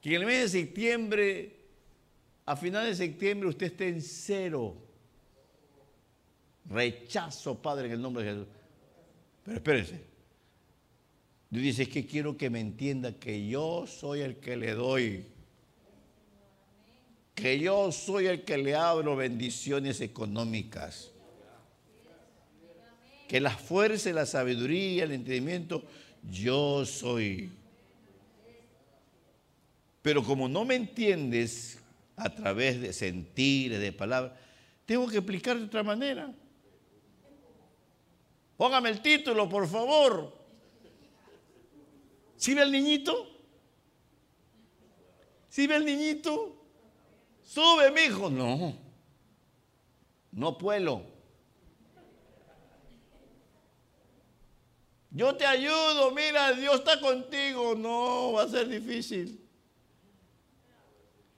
Que 0.03 0.11
en 0.11 0.21
el 0.21 0.27
mes 0.27 0.43
de 0.53 0.61
septiembre, 0.61 1.57
a 2.45 2.55
finales 2.55 2.99
de 2.99 3.07
septiembre, 3.07 3.49
usted 3.49 3.67
esté 3.67 3.89
en 3.89 4.03
cero. 4.03 4.84
Rechazo, 6.69 7.61
Padre, 7.61 7.87
en 7.87 7.93
el 7.93 8.03
nombre 8.03 8.25
de 8.25 8.31
Jesús. 8.31 8.47
Pero 9.45 9.57
espérense. 9.57 10.01
Dios 11.51 11.63
dice, 11.63 11.83
es 11.85 11.89
que 11.89 12.07
quiero 12.07 12.37
que 12.37 12.51
me 12.51 12.61
entienda 12.61 13.13
que 13.13 13.47
yo 13.47 13.87
soy 13.87 14.21
el 14.21 14.37
que 14.37 14.57
le 14.57 14.75
doy. 14.75 15.27
Que 17.35 17.59
yo 17.59 17.93
soy 17.93 18.27
el 18.27 18.45
que 18.45 18.59
le 18.59 18.75
abro 18.75 19.15
bendiciones 19.15 20.01
económicas. 20.01 21.11
Que 23.29 23.41
la 23.41 23.51
fuerza, 23.51 24.11
la 24.13 24.27
sabiduría, 24.27 25.05
el 25.05 25.13
entendimiento, 25.13 25.85
yo 26.31 26.85
soy. 26.87 27.51
Pero 30.03 30.23
como 30.23 30.49
no 30.49 30.65
me 30.65 30.75
entiendes 30.75 31.79
a 32.17 32.35
través 32.35 32.81
de 32.81 32.93
sentir, 32.93 33.79
de 33.79 33.93
palabras, 33.93 34.33
tengo 34.87 35.09
que 35.09 35.19
explicar 35.19 35.59
de 35.59 35.65
otra 35.65 35.83
manera. 35.83 36.33
Póngame 38.57 38.91
el 38.91 39.03
título, 39.03 39.49
por 39.49 39.67
favor. 39.69 40.33
¿Sí 42.37 42.55
ve 42.55 42.63
el 42.63 42.73
niñito? 42.73 43.29
¿Sí 45.49 45.67
ve 45.67 45.77
el 45.77 45.85
niñito? 45.85 46.57
Sube, 47.43 47.91
mi 47.91 48.03
hijo. 48.03 48.31
No. 48.31 48.77
No 50.33 50.59
puedo. 50.59 51.15
Yo 55.11 55.37
te 55.37 55.47
ayudo, 55.47 56.11
mira, 56.11 56.53
Dios 56.53 56.75
está 56.75 57.01
contigo. 57.01 57.75
No, 57.77 58.33
va 58.33 58.43
a 58.43 58.49
ser 58.49 58.69
difícil. 58.69 59.41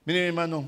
Miren, 0.03 0.23
hermano, 0.23 0.67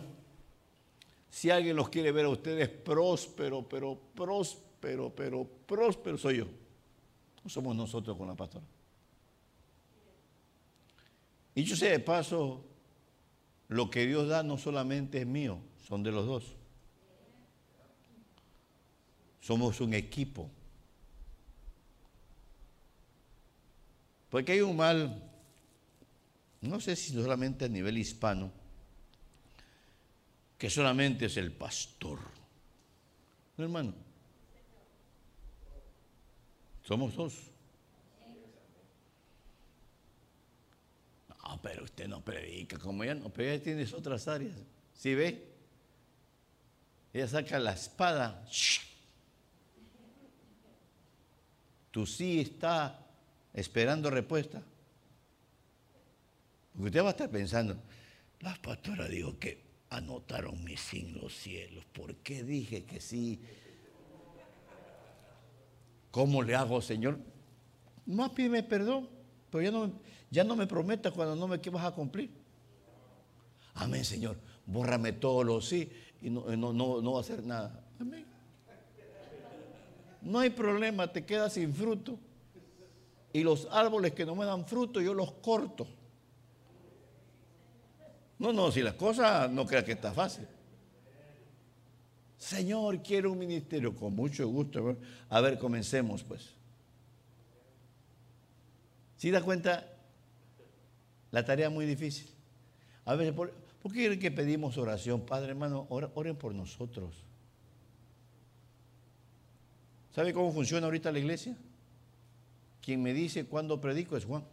si 1.29 1.49
alguien 1.49 1.75
los 1.75 1.89
quiere 1.89 2.11
ver 2.11 2.25
a 2.25 2.29
ustedes 2.29 2.69
próspero, 2.69 3.67
pero 3.67 3.99
próspero, 4.13 4.68
pero 4.79 5.13
próspero 5.65 6.17
soy 6.17 6.37
yo. 6.37 6.45
No 7.43 7.49
somos 7.49 7.75
nosotros 7.75 8.17
con 8.17 8.27
la 8.27 8.35
pastora. 8.35 8.65
Y 11.55 11.63
yo 11.63 11.75
sé 11.75 11.89
de 11.89 11.99
paso, 11.99 12.63
lo 13.67 13.89
que 13.89 14.05
Dios 14.05 14.27
da 14.27 14.43
no 14.43 14.57
solamente 14.57 15.19
es 15.19 15.27
mío, 15.27 15.59
son 15.87 16.03
de 16.03 16.11
los 16.11 16.25
dos. 16.25 16.55
Somos 19.41 19.81
un 19.81 19.93
equipo. 19.93 20.49
Porque 24.29 24.53
hay 24.53 24.61
un 24.61 24.75
mal, 24.75 25.21
no 26.61 26.79
sé 26.79 26.95
si 26.95 27.13
solamente 27.13 27.65
a 27.65 27.67
nivel 27.69 27.97
hispano, 27.97 28.51
que 30.57 30.69
solamente 30.69 31.25
es 31.25 31.37
el 31.37 31.51
pastor. 31.51 32.19
No, 33.57 33.63
hermano. 33.63 34.08
Somos 36.89 37.15
dos. 37.15 37.33
pero 41.61 41.83
usted 41.83 42.07
no 42.07 42.23
predica, 42.23 42.79
como 42.79 43.03
ella 43.03 43.13
no, 43.13 43.29
pero 43.29 43.51
ella 43.51 43.61
tiene 43.61 43.83
otras 43.93 44.27
áreas. 44.27 44.55
¿Sí 44.95 45.13
ve? 45.13 45.51
Ella 47.13 47.27
saca 47.27 47.59
la 47.59 47.73
espada. 47.73 48.43
Tú 51.91 52.07
sí 52.07 52.39
está 52.39 52.99
esperando 53.53 54.09
respuesta. 54.09 54.63
Porque 56.71 56.85
usted 56.87 57.03
va 57.03 57.07
a 57.09 57.11
estar 57.11 57.29
pensando, 57.29 57.77
la 58.39 58.55
pastora 58.55 59.07
dijo 59.07 59.37
que 59.37 59.61
anotaron 59.91 60.63
mis 60.63 60.79
signos 60.79 61.35
cielos. 61.35 61.85
¿Por 61.85 62.15
qué 62.15 62.43
dije 62.43 62.85
que 62.85 62.99
sí? 62.99 63.39
¿Cómo 66.11 66.41
le 66.41 66.55
hago, 66.55 66.81
Señor? 66.81 67.19
Más 68.05 68.31
pídeme 68.31 68.63
perdón, 68.63 69.07
pero 69.51 69.63
ya 69.63 69.71
no, 69.71 69.91
ya 70.31 70.43
no 70.43 70.55
me 70.55 70.65
prometas 70.65 71.13
cuando 71.13 71.35
no 71.35 71.47
me 71.47 71.57
vas 71.57 71.85
a 71.85 71.91
cumplir. 71.91 72.31
Amén, 73.75 74.03
Señor. 74.03 74.37
Bórrame 74.65 75.13
todos 75.13 75.45
los 75.45 75.67
sí 75.67 75.89
y 76.21 76.29
no, 76.29 76.43
no, 76.55 76.73
no, 77.01 77.11
va 77.11 77.17
a 77.19 77.21
hacer 77.21 77.43
nada. 77.43 77.83
Amén. 77.99 78.25
No 80.21 80.39
hay 80.39 80.49
problema, 80.49 81.11
te 81.11 81.25
quedas 81.25 81.53
sin 81.53 81.73
fruto. 81.73 82.19
Y 83.31 83.43
los 83.43 83.67
árboles 83.71 84.13
que 84.13 84.25
no 84.25 84.35
me 84.35 84.45
dan 84.45 84.65
fruto, 84.65 84.99
yo 84.99 85.13
los 85.13 85.31
corto. 85.33 85.87
No, 88.39 88.51
no, 88.51 88.71
si 88.71 88.81
las 88.81 88.95
cosas 88.95 89.49
no 89.51 89.65
creas 89.65 89.83
que 89.83 89.91
está 89.91 90.11
fácil. 90.11 90.47
Señor, 92.39 93.03
quiero 93.03 93.33
un 93.33 93.37
ministerio 93.37 93.93
con 93.93 94.15
mucho 94.15 94.47
gusto. 94.47 94.97
A 95.27 95.41
ver, 95.41 95.59
comencemos 95.59 96.23
pues. 96.23 96.55
¿Sí 99.17 99.29
da 99.29 99.41
cuenta? 99.41 99.85
La 101.31 101.43
tarea 101.43 101.67
es 101.67 101.73
muy 101.73 101.85
difícil. 101.85 102.29
A 103.03 103.15
veces, 103.15 103.33
¿por, 103.33 103.51
¿por 103.81 103.91
qué 103.91 104.17
que 104.17 104.31
pedimos 104.31 104.77
oración? 104.77 105.25
Padre, 105.25 105.49
hermano, 105.49 105.85
oren 105.89 106.37
por 106.37 106.55
nosotros. 106.55 107.25
¿Sabe 110.15 110.33
cómo 110.33 110.53
funciona 110.53 110.85
ahorita 110.85 111.11
la 111.11 111.19
iglesia? 111.19 111.57
Quien 112.81 113.03
me 113.03 113.13
dice 113.13 113.45
cuándo 113.45 113.81
predico 113.81 114.15
es 114.15 114.23
Juan. 114.23 114.45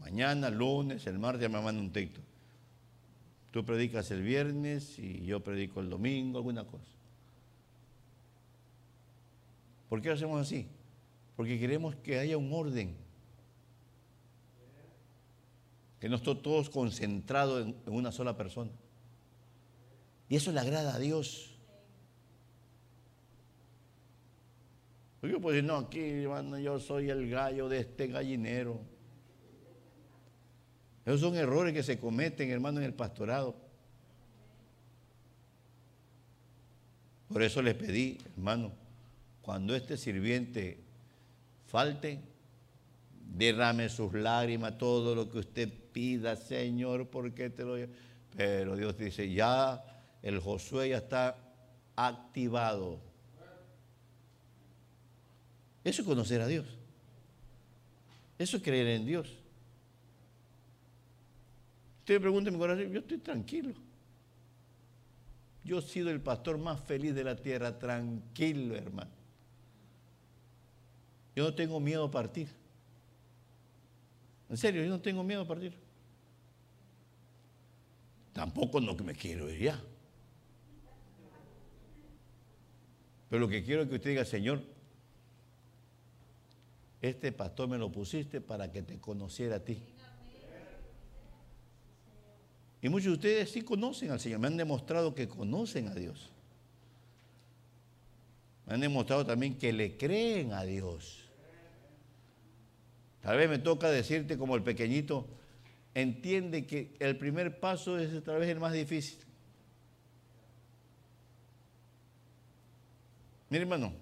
Mañana, 0.00 0.50
lunes, 0.50 1.06
el 1.06 1.20
martes 1.20 1.48
me 1.48 1.60
manda 1.60 1.80
un 1.80 1.92
texto. 1.92 2.20
Tú 3.50 3.64
predicas 3.64 4.10
el 4.10 4.22
viernes 4.22 4.98
y 4.98 5.24
yo 5.24 5.40
predico 5.40 5.80
el 5.80 5.90
domingo, 5.90 6.38
alguna 6.38 6.64
cosa. 6.64 7.00
¿Por 9.88 10.00
qué 10.00 10.10
hacemos 10.10 10.40
así? 10.40 10.68
Porque 11.34 11.58
queremos 11.58 11.96
que 11.96 12.18
haya 12.18 12.38
un 12.38 12.52
orden. 12.52 12.96
Que 15.98 16.08
no 16.08 16.16
estén 16.16 16.40
todos 16.40 16.70
concentrados 16.70 17.66
en, 17.66 17.76
una 17.86 18.12
sola 18.12 18.36
persona. 18.36 18.70
Y 20.28 20.36
eso 20.36 20.52
le 20.52 20.60
agrada 20.60 20.94
a 20.94 20.98
Dios. 21.00 21.58
Yo 25.22 25.40
puedo 25.40 25.54
decir, 25.54 25.68
no, 25.68 25.76
aquí 25.76 26.22
yo 26.62 26.78
soy 26.78 27.10
el 27.10 27.28
gallo 27.28 27.68
de 27.68 27.80
este 27.80 28.06
gallinero. 28.06 28.80
Esos 31.10 31.22
son 31.22 31.34
errores 31.34 31.74
que 31.74 31.82
se 31.82 31.98
cometen, 31.98 32.52
hermano, 32.52 32.78
en 32.78 32.84
el 32.84 32.94
pastorado. 32.94 33.56
Por 37.28 37.42
eso 37.42 37.60
les 37.62 37.74
pedí, 37.74 38.16
hermano, 38.36 38.70
cuando 39.42 39.74
este 39.74 39.96
sirviente 39.96 40.78
falte, 41.66 42.20
derrame 43.36 43.88
sus 43.88 44.14
lágrimas, 44.14 44.78
todo 44.78 45.16
lo 45.16 45.28
que 45.28 45.38
usted 45.38 45.68
pida, 45.92 46.36
Señor, 46.36 47.08
porque 47.08 47.50
te 47.50 47.64
lo... 47.64 47.74
Pero 48.36 48.76
Dios 48.76 48.96
dice, 48.96 49.32
ya 49.32 49.82
el 50.22 50.38
Josué 50.38 50.90
ya 50.90 50.98
está 50.98 51.36
activado. 51.96 53.00
Eso 55.82 56.02
es 56.02 56.06
conocer 56.06 56.40
a 56.40 56.46
Dios. 56.46 56.66
Eso 58.38 58.58
es 58.58 58.62
creer 58.62 58.86
en 58.86 59.06
Dios. 59.06 59.39
Usted 62.10 62.18
me 62.18 62.22
pregunta 62.22 62.48
en 62.48 62.54
mi 62.54 62.58
corazón, 62.58 62.90
yo 62.90 62.98
estoy 62.98 63.18
tranquilo. 63.18 63.72
Yo 65.62 65.78
he 65.78 65.82
sido 65.82 66.10
el 66.10 66.20
pastor 66.20 66.58
más 66.58 66.80
feliz 66.80 67.14
de 67.14 67.22
la 67.22 67.36
tierra, 67.36 67.78
tranquilo, 67.78 68.74
hermano. 68.74 69.12
Yo 71.36 71.44
no 71.44 71.54
tengo 71.54 71.78
miedo 71.78 72.06
a 72.06 72.10
partir. 72.10 72.48
En 74.48 74.56
serio, 74.56 74.82
yo 74.82 74.90
no 74.90 75.00
tengo 75.00 75.22
miedo 75.22 75.42
a 75.42 75.46
partir. 75.46 75.72
Tampoco 78.32 78.80
no 78.80 78.96
que 78.96 79.04
me 79.04 79.14
quiero 79.14 79.48
ir 79.48 79.60
ya. 79.60 79.80
Pero 83.28 83.38
lo 83.38 83.48
que 83.48 83.62
quiero 83.62 83.82
es 83.82 83.88
que 83.88 83.94
usted 83.94 84.10
diga, 84.10 84.24
Señor, 84.24 84.64
este 87.02 87.30
pastor 87.30 87.68
me 87.68 87.78
lo 87.78 87.92
pusiste 87.92 88.40
para 88.40 88.72
que 88.72 88.82
te 88.82 88.98
conociera 88.98 89.54
a 89.54 89.64
ti. 89.64 89.80
Y 92.82 92.88
muchos 92.88 93.06
de 93.06 93.12
ustedes 93.12 93.50
sí 93.50 93.62
conocen 93.62 94.10
al 94.10 94.20
Señor, 94.20 94.40
me 94.40 94.46
han 94.46 94.56
demostrado 94.56 95.14
que 95.14 95.28
conocen 95.28 95.88
a 95.88 95.94
Dios. 95.94 96.30
Me 98.66 98.74
han 98.74 98.80
demostrado 98.80 99.26
también 99.26 99.58
que 99.58 99.72
le 99.72 99.96
creen 99.96 100.52
a 100.52 100.62
Dios. 100.62 101.24
Tal 103.20 103.36
vez 103.36 103.50
me 103.50 103.58
toca 103.58 103.90
decirte 103.90 104.38
como 104.38 104.56
el 104.56 104.62
pequeñito, 104.62 105.26
entiende 105.94 106.66
que 106.66 106.94
el 107.00 107.18
primer 107.18 107.60
paso 107.60 107.98
es 107.98 108.24
tal 108.24 108.38
vez 108.38 108.48
el 108.48 108.60
más 108.60 108.72
difícil. 108.72 109.18
Mire 113.50 113.62
hermano, 113.62 113.92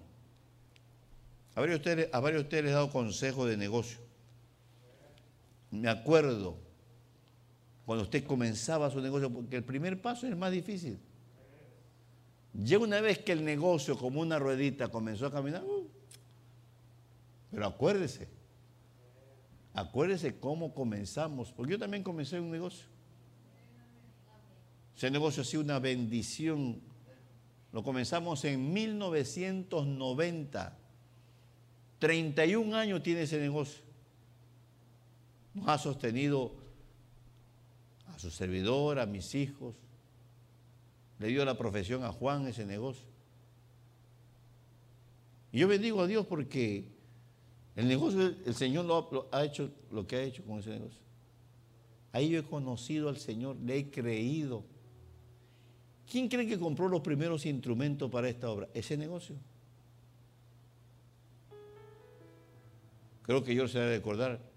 a 1.55 1.59
varios, 1.59 1.79
ustedes, 1.79 2.09
de 2.11 2.39
ustedes 2.39 2.63
les 2.63 2.71
he 2.71 2.75
dado 2.75 2.91
consejos 2.91 3.49
de 3.49 3.57
negocio. 3.57 3.99
Me 5.71 5.89
acuerdo 5.89 6.68
cuando 7.89 8.03
usted 8.03 8.23
comenzaba 8.23 8.91
su 8.91 9.01
negocio, 9.01 9.33
porque 9.33 9.55
el 9.55 9.63
primer 9.63 9.99
paso 9.99 10.27
es 10.27 10.33
el 10.33 10.37
más 10.37 10.51
difícil. 10.51 10.99
Llega 12.53 12.83
una 12.83 13.01
vez 13.01 13.17
que 13.17 13.31
el 13.31 13.43
negocio, 13.43 13.97
como 13.97 14.21
una 14.21 14.37
ruedita, 14.37 14.89
comenzó 14.89 15.25
a 15.25 15.31
caminar, 15.31 15.63
uh, 15.63 15.89
pero 17.49 17.65
acuérdese, 17.65 18.27
acuérdese 19.73 20.39
cómo 20.39 20.75
comenzamos, 20.75 21.51
porque 21.51 21.71
yo 21.71 21.79
también 21.79 22.03
comencé 22.03 22.39
un 22.39 22.51
negocio. 22.51 22.85
Ese 24.95 25.09
negocio 25.09 25.41
ha 25.41 25.45
sido 25.45 25.63
una 25.63 25.79
bendición. 25.79 26.79
Lo 27.71 27.81
comenzamos 27.81 28.45
en 28.45 28.71
1990. 28.71 30.77
31 31.97 32.75
años 32.75 33.01
tiene 33.01 33.23
ese 33.23 33.39
negocio. 33.39 33.81
Nos 35.55 35.67
ha 35.67 35.79
sostenido 35.79 36.58
su 38.19 38.29
servidor, 38.31 38.99
a 38.99 39.05
mis 39.05 39.33
hijos. 39.33 39.75
Le 41.19 41.27
dio 41.27 41.45
la 41.45 41.57
profesión 41.57 42.03
a 42.03 42.11
Juan 42.11 42.47
ese 42.47 42.65
negocio. 42.65 43.07
Y 45.51 45.59
yo 45.59 45.67
bendigo 45.67 46.01
a 46.01 46.07
Dios 46.07 46.25
porque 46.25 46.85
el 47.75 47.87
negocio, 47.87 48.35
el 48.45 48.53
Señor 48.53 48.85
lo, 48.85 49.29
ha 49.31 49.45
hecho 49.45 49.71
lo 49.89 50.05
que 50.05 50.17
ha 50.17 50.21
hecho 50.21 50.43
con 50.43 50.59
ese 50.59 50.71
negocio. 50.71 50.99
Ahí 52.11 52.29
yo 52.29 52.39
he 52.39 52.43
conocido 52.43 53.07
al 53.07 53.17
Señor, 53.17 53.55
le 53.63 53.77
he 53.77 53.89
creído. 53.89 54.65
¿Quién 56.09 56.27
cree 56.27 56.45
que 56.45 56.59
compró 56.59 56.89
los 56.89 57.01
primeros 57.01 57.45
instrumentos 57.45 58.11
para 58.11 58.27
esta 58.27 58.49
obra? 58.49 58.67
Ese 58.73 58.97
negocio. 58.97 59.35
Creo 63.21 63.43
que 63.43 63.55
yo 63.55 63.67
se 63.67 63.79
debe 63.79 63.95
recordar 63.97 64.48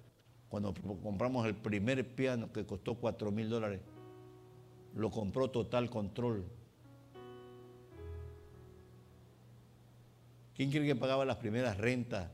cuando 0.53 0.75
compramos 1.03 1.47
el 1.47 1.55
primer 1.55 2.07
piano 2.15 2.53
que 2.53 2.67
costó 2.67 2.97
4 2.97 3.31
mil 3.31 3.49
dólares, 3.49 3.81
lo 4.95 5.11
compró 5.11 5.49
Total 5.49 5.89
Control. 5.89 6.45
¿Quién 10.55 10.71
cree 10.71 10.85
que 10.85 10.95
pagaba 10.95 11.25
las 11.25 11.39
primeras 11.39 11.79
rentas? 11.79 12.29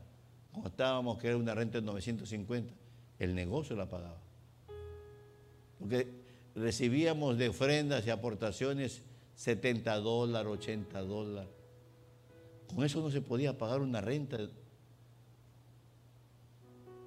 Cuando 0.51 0.67
estábamos, 0.67 1.17
que 1.17 1.29
era 1.29 1.37
una 1.37 1.55
renta 1.55 1.79
de 1.79 1.85
950, 1.85 2.73
el 3.19 3.33
negocio 3.33 3.77
la 3.77 3.87
pagaba. 3.87 4.19
Porque 5.79 6.05
recibíamos 6.55 7.37
de 7.37 7.47
ofrendas 7.47 8.05
y 8.05 8.09
aportaciones 8.09 9.01
70 9.35 9.95
dólares, 9.95 10.51
80 10.51 11.01
dólares. 11.03 11.49
Con 12.67 12.83
eso 12.83 12.99
no 12.99 13.11
se 13.11 13.21
podía 13.21 13.57
pagar 13.57 13.79
una 13.79 14.01
renta 14.01 14.39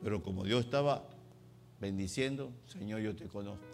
pero 0.03 0.23
como 0.23 0.45
Dios 0.45 0.65
estaba 0.65 1.09
bendiciendo, 1.81 2.53
Señor, 2.67 3.01
yo 3.01 3.15
te 3.15 3.27
conozco. 3.27 3.65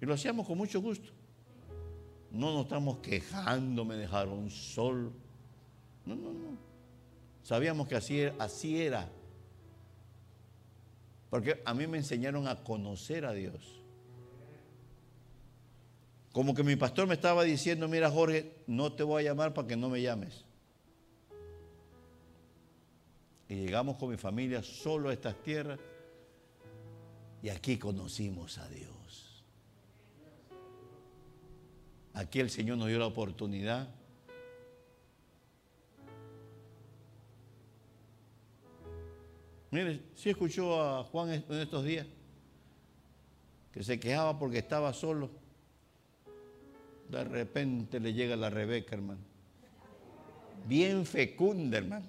Y 0.00 0.06
lo 0.06 0.14
hacíamos 0.14 0.46
con 0.46 0.58
mucho 0.58 0.80
gusto. 0.80 1.10
No 2.30 2.52
nos 2.52 2.64
estamos 2.64 2.98
quejando, 2.98 3.84
me 3.84 3.96
dejaron 3.96 4.50
solo. 4.50 5.12
No, 6.04 6.14
no, 6.14 6.32
no. 6.32 6.58
Sabíamos 7.42 7.88
que 7.88 7.94
así 7.94 8.20
era, 8.20 8.34
así 8.38 8.82
era. 8.82 9.08
Porque 11.30 11.62
a 11.64 11.74
mí 11.74 11.86
me 11.86 11.98
enseñaron 11.98 12.46
a 12.48 12.62
conocer 12.62 13.24
a 13.24 13.32
Dios. 13.32 13.80
Como 16.32 16.54
que 16.54 16.64
mi 16.64 16.76
pastor 16.76 17.06
me 17.06 17.14
estaba 17.14 17.44
diciendo, 17.44 17.88
mira 17.88 18.10
Jorge, 18.10 18.52
no 18.66 18.92
te 18.92 19.02
voy 19.02 19.22
a 19.22 19.30
llamar 19.30 19.54
para 19.54 19.68
que 19.68 19.76
no 19.76 19.88
me 19.88 20.02
llames. 20.02 20.44
Y 23.48 23.56
llegamos 23.56 23.96
con 23.96 24.10
mi 24.10 24.16
familia 24.16 24.62
solo 24.62 25.10
a 25.10 25.12
estas 25.12 25.42
tierras 25.42 25.78
y 27.42 27.48
aquí 27.48 27.78
conocimos 27.78 28.58
a 28.58 28.68
Dios. 28.68 29.44
Aquí 32.14 32.40
el 32.40 32.50
Señor 32.50 32.78
nos 32.78 32.88
dio 32.88 32.98
la 32.98 33.06
oportunidad 33.06 33.88
Mire, 39.74 40.02
sí 40.14 40.30
escuchó 40.30 40.80
a 40.80 41.02
Juan 41.02 41.30
en 41.32 41.44
estos 41.58 41.84
días, 41.84 42.06
que 43.72 43.82
se 43.82 43.98
quejaba 43.98 44.38
porque 44.38 44.58
estaba 44.58 44.92
solo. 44.92 45.32
De 47.08 47.24
repente 47.24 47.98
le 47.98 48.14
llega 48.14 48.36
la 48.36 48.50
Rebeca, 48.50 48.94
hermano. 48.94 49.18
Bien 50.68 51.04
fecunda, 51.04 51.78
hermano. 51.78 52.06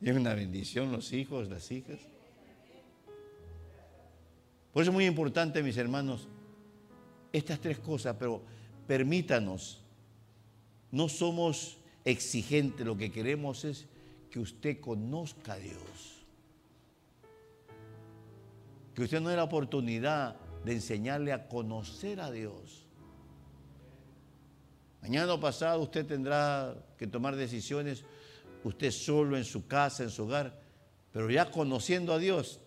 Y 0.00 0.10
es 0.10 0.16
una 0.16 0.34
bendición 0.34 0.92
los 0.92 1.12
hijos, 1.12 1.48
las 1.48 1.70
hijas. 1.70 1.98
Por 4.72 4.82
eso 4.82 4.90
es 4.90 4.94
muy 4.94 5.06
importante, 5.06 5.62
mis 5.62 5.76
hermanos, 5.76 6.28
estas 7.32 7.60
tres 7.60 7.78
cosas, 7.78 8.16
pero 8.18 8.42
permítanos 8.86 9.80
no 10.90 11.08
somos 11.08 11.78
exigentes, 12.04 12.86
lo 12.86 12.96
que 12.96 13.10
queremos 13.10 13.64
es 13.64 13.86
que 14.30 14.38
usted 14.38 14.80
conozca 14.80 15.54
a 15.54 15.58
Dios. 15.58 16.26
Que 18.94 19.02
usted 19.02 19.20
no 19.20 19.28
dé 19.28 19.36
la 19.36 19.44
oportunidad 19.44 20.36
de 20.64 20.72
enseñarle 20.72 21.32
a 21.32 21.48
conocer 21.48 22.20
a 22.20 22.30
Dios. 22.30 22.83
Mañana 25.04 25.34
o 25.34 25.38
pasado 25.38 25.84
usted 25.84 26.08
tendrá 26.08 26.72
que 26.96 27.04
tomar 27.04 27.36
decisiones, 27.36 28.08
usted 28.64 28.90
solo 28.90 29.36
en 29.36 29.44
su 29.44 29.68
casa, 29.68 30.02
en 30.02 30.08
su 30.08 30.24
hogar, 30.24 30.58
pero 31.12 31.28
ya 31.28 31.50
conociendo 31.50 32.14
a 32.14 32.18
Dios, 32.18 32.58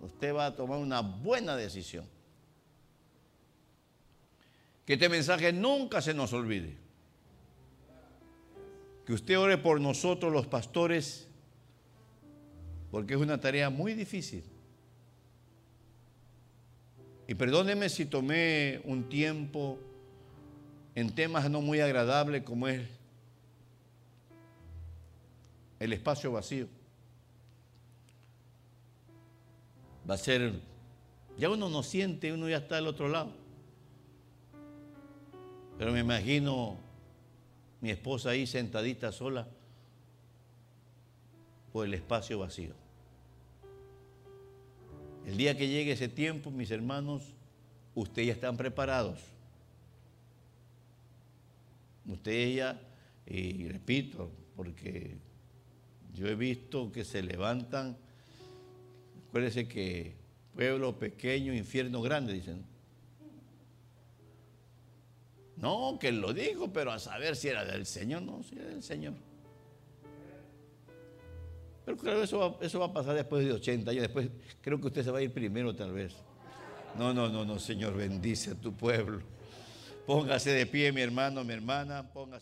usted 0.00 0.32
va 0.32 0.46
a 0.46 0.54
tomar 0.54 0.78
una 0.78 1.00
buena 1.00 1.56
decisión. 1.56 2.06
Que 4.86 4.92
este 4.92 5.08
mensaje 5.08 5.52
nunca 5.52 6.00
se 6.00 6.14
nos 6.14 6.32
olvide. 6.32 6.78
Que 9.04 9.14
usted 9.14 9.36
ore 9.36 9.58
por 9.58 9.80
nosotros 9.80 10.32
los 10.32 10.46
pastores, 10.46 11.26
porque 12.92 13.14
es 13.14 13.20
una 13.20 13.40
tarea 13.40 13.70
muy 13.70 13.94
difícil. 13.94 14.44
Y 17.26 17.34
perdóneme 17.34 17.88
si 17.88 18.06
tomé 18.06 18.80
un 18.84 19.08
tiempo 19.08 19.80
en 20.94 21.14
temas 21.14 21.50
no 21.50 21.60
muy 21.60 21.80
agradables 21.80 22.42
como 22.42 22.68
es 22.68 22.88
el 25.80 25.92
espacio 25.92 26.30
vacío. 26.32 26.68
Va 30.08 30.14
a 30.14 30.18
ser, 30.18 30.60
ya 31.38 31.48
uno 31.48 31.68
no 31.68 31.82
siente, 31.82 32.32
uno 32.32 32.48
ya 32.48 32.58
está 32.58 32.78
al 32.78 32.86
otro 32.86 33.08
lado. 33.08 33.32
Pero 35.78 35.92
me 35.92 36.00
imagino 36.00 36.76
mi 37.80 37.90
esposa 37.90 38.30
ahí 38.30 38.46
sentadita 38.46 39.10
sola 39.10 39.48
por 41.72 41.86
el 41.86 41.94
espacio 41.94 42.38
vacío. 42.38 42.74
El 45.26 45.36
día 45.36 45.56
que 45.56 45.68
llegue 45.68 45.92
ese 45.92 46.08
tiempo, 46.08 46.50
mis 46.50 46.70
hermanos, 46.70 47.22
ustedes 47.94 48.28
ya 48.28 48.34
están 48.34 48.56
preparados. 48.56 49.31
Ustedes 52.06 52.56
ya, 52.56 52.80
y 53.26 53.68
repito, 53.68 54.30
porque 54.56 55.16
yo 56.14 56.28
he 56.28 56.34
visto 56.34 56.90
que 56.90 57.04
se 57.04 57.22
levantan, 57.22 57.96
acuérdense 59.28 59.68
que 59.68 60.14
pueblo 60.54 60.98
pequeño, 60.98 61.54
infierno 61.54 62.02
grande, 62.02 62.34
dicen. 62.34 62.64
No, 65.56 65.96
que 66.00 66.10
lo 66.10 66.32
dijo, 66.32 66.72
pero 66.72 66.90
a 66.90 66.98
saber 66.98 67.36
si 67.36 67.48
era 67.48 67.64
del 67.64 67.86
Señor, 67.86 68.22
no, 68.22 68.42
si 68.42 68.56
era 68.56 68.66
del 68.66 68.82
Señor. 68.82 69.14
Pero 71.84 71.96
claro, 71.96 72.22
eso 72.22 72.58
eso 72.60 72.78
va 72.80 72.86
a 72.86 72.92
pasar 72.92 73.14
después 73.14 73.44
de 73.44 73.52
80 73.52 73.90
años. 73.90 74.02
Después 74.02 74.28
creo 74.60 74.80
que 74.80 74.86
usted 74.88 75.04
se 75.04 75.10
va 75.10 75.18
a 75.18 75.22
ir 75.22 75.32
primero 75.32 75.74
tal 75.74 75.92
vez. 75.92 76.14
No, 76.98 77.14
no, 77.14 77.28
no, 77.28 77.44
no, 77.44 77.58
Señor, 77.58 77.96
bendice 77.96 78.50
a 78.50 78.54
tu 78.54 78.72
pueblo. 78.72 79.20
Póngase 80.06 80.50
de 80.50 80.66
pie, 80.66 80.90
mi 80.92 81.00
hermano, 81.00 81.44
mi 81.44 81.52
hermana, 81.52 82.02
póngase. 82.12 82.40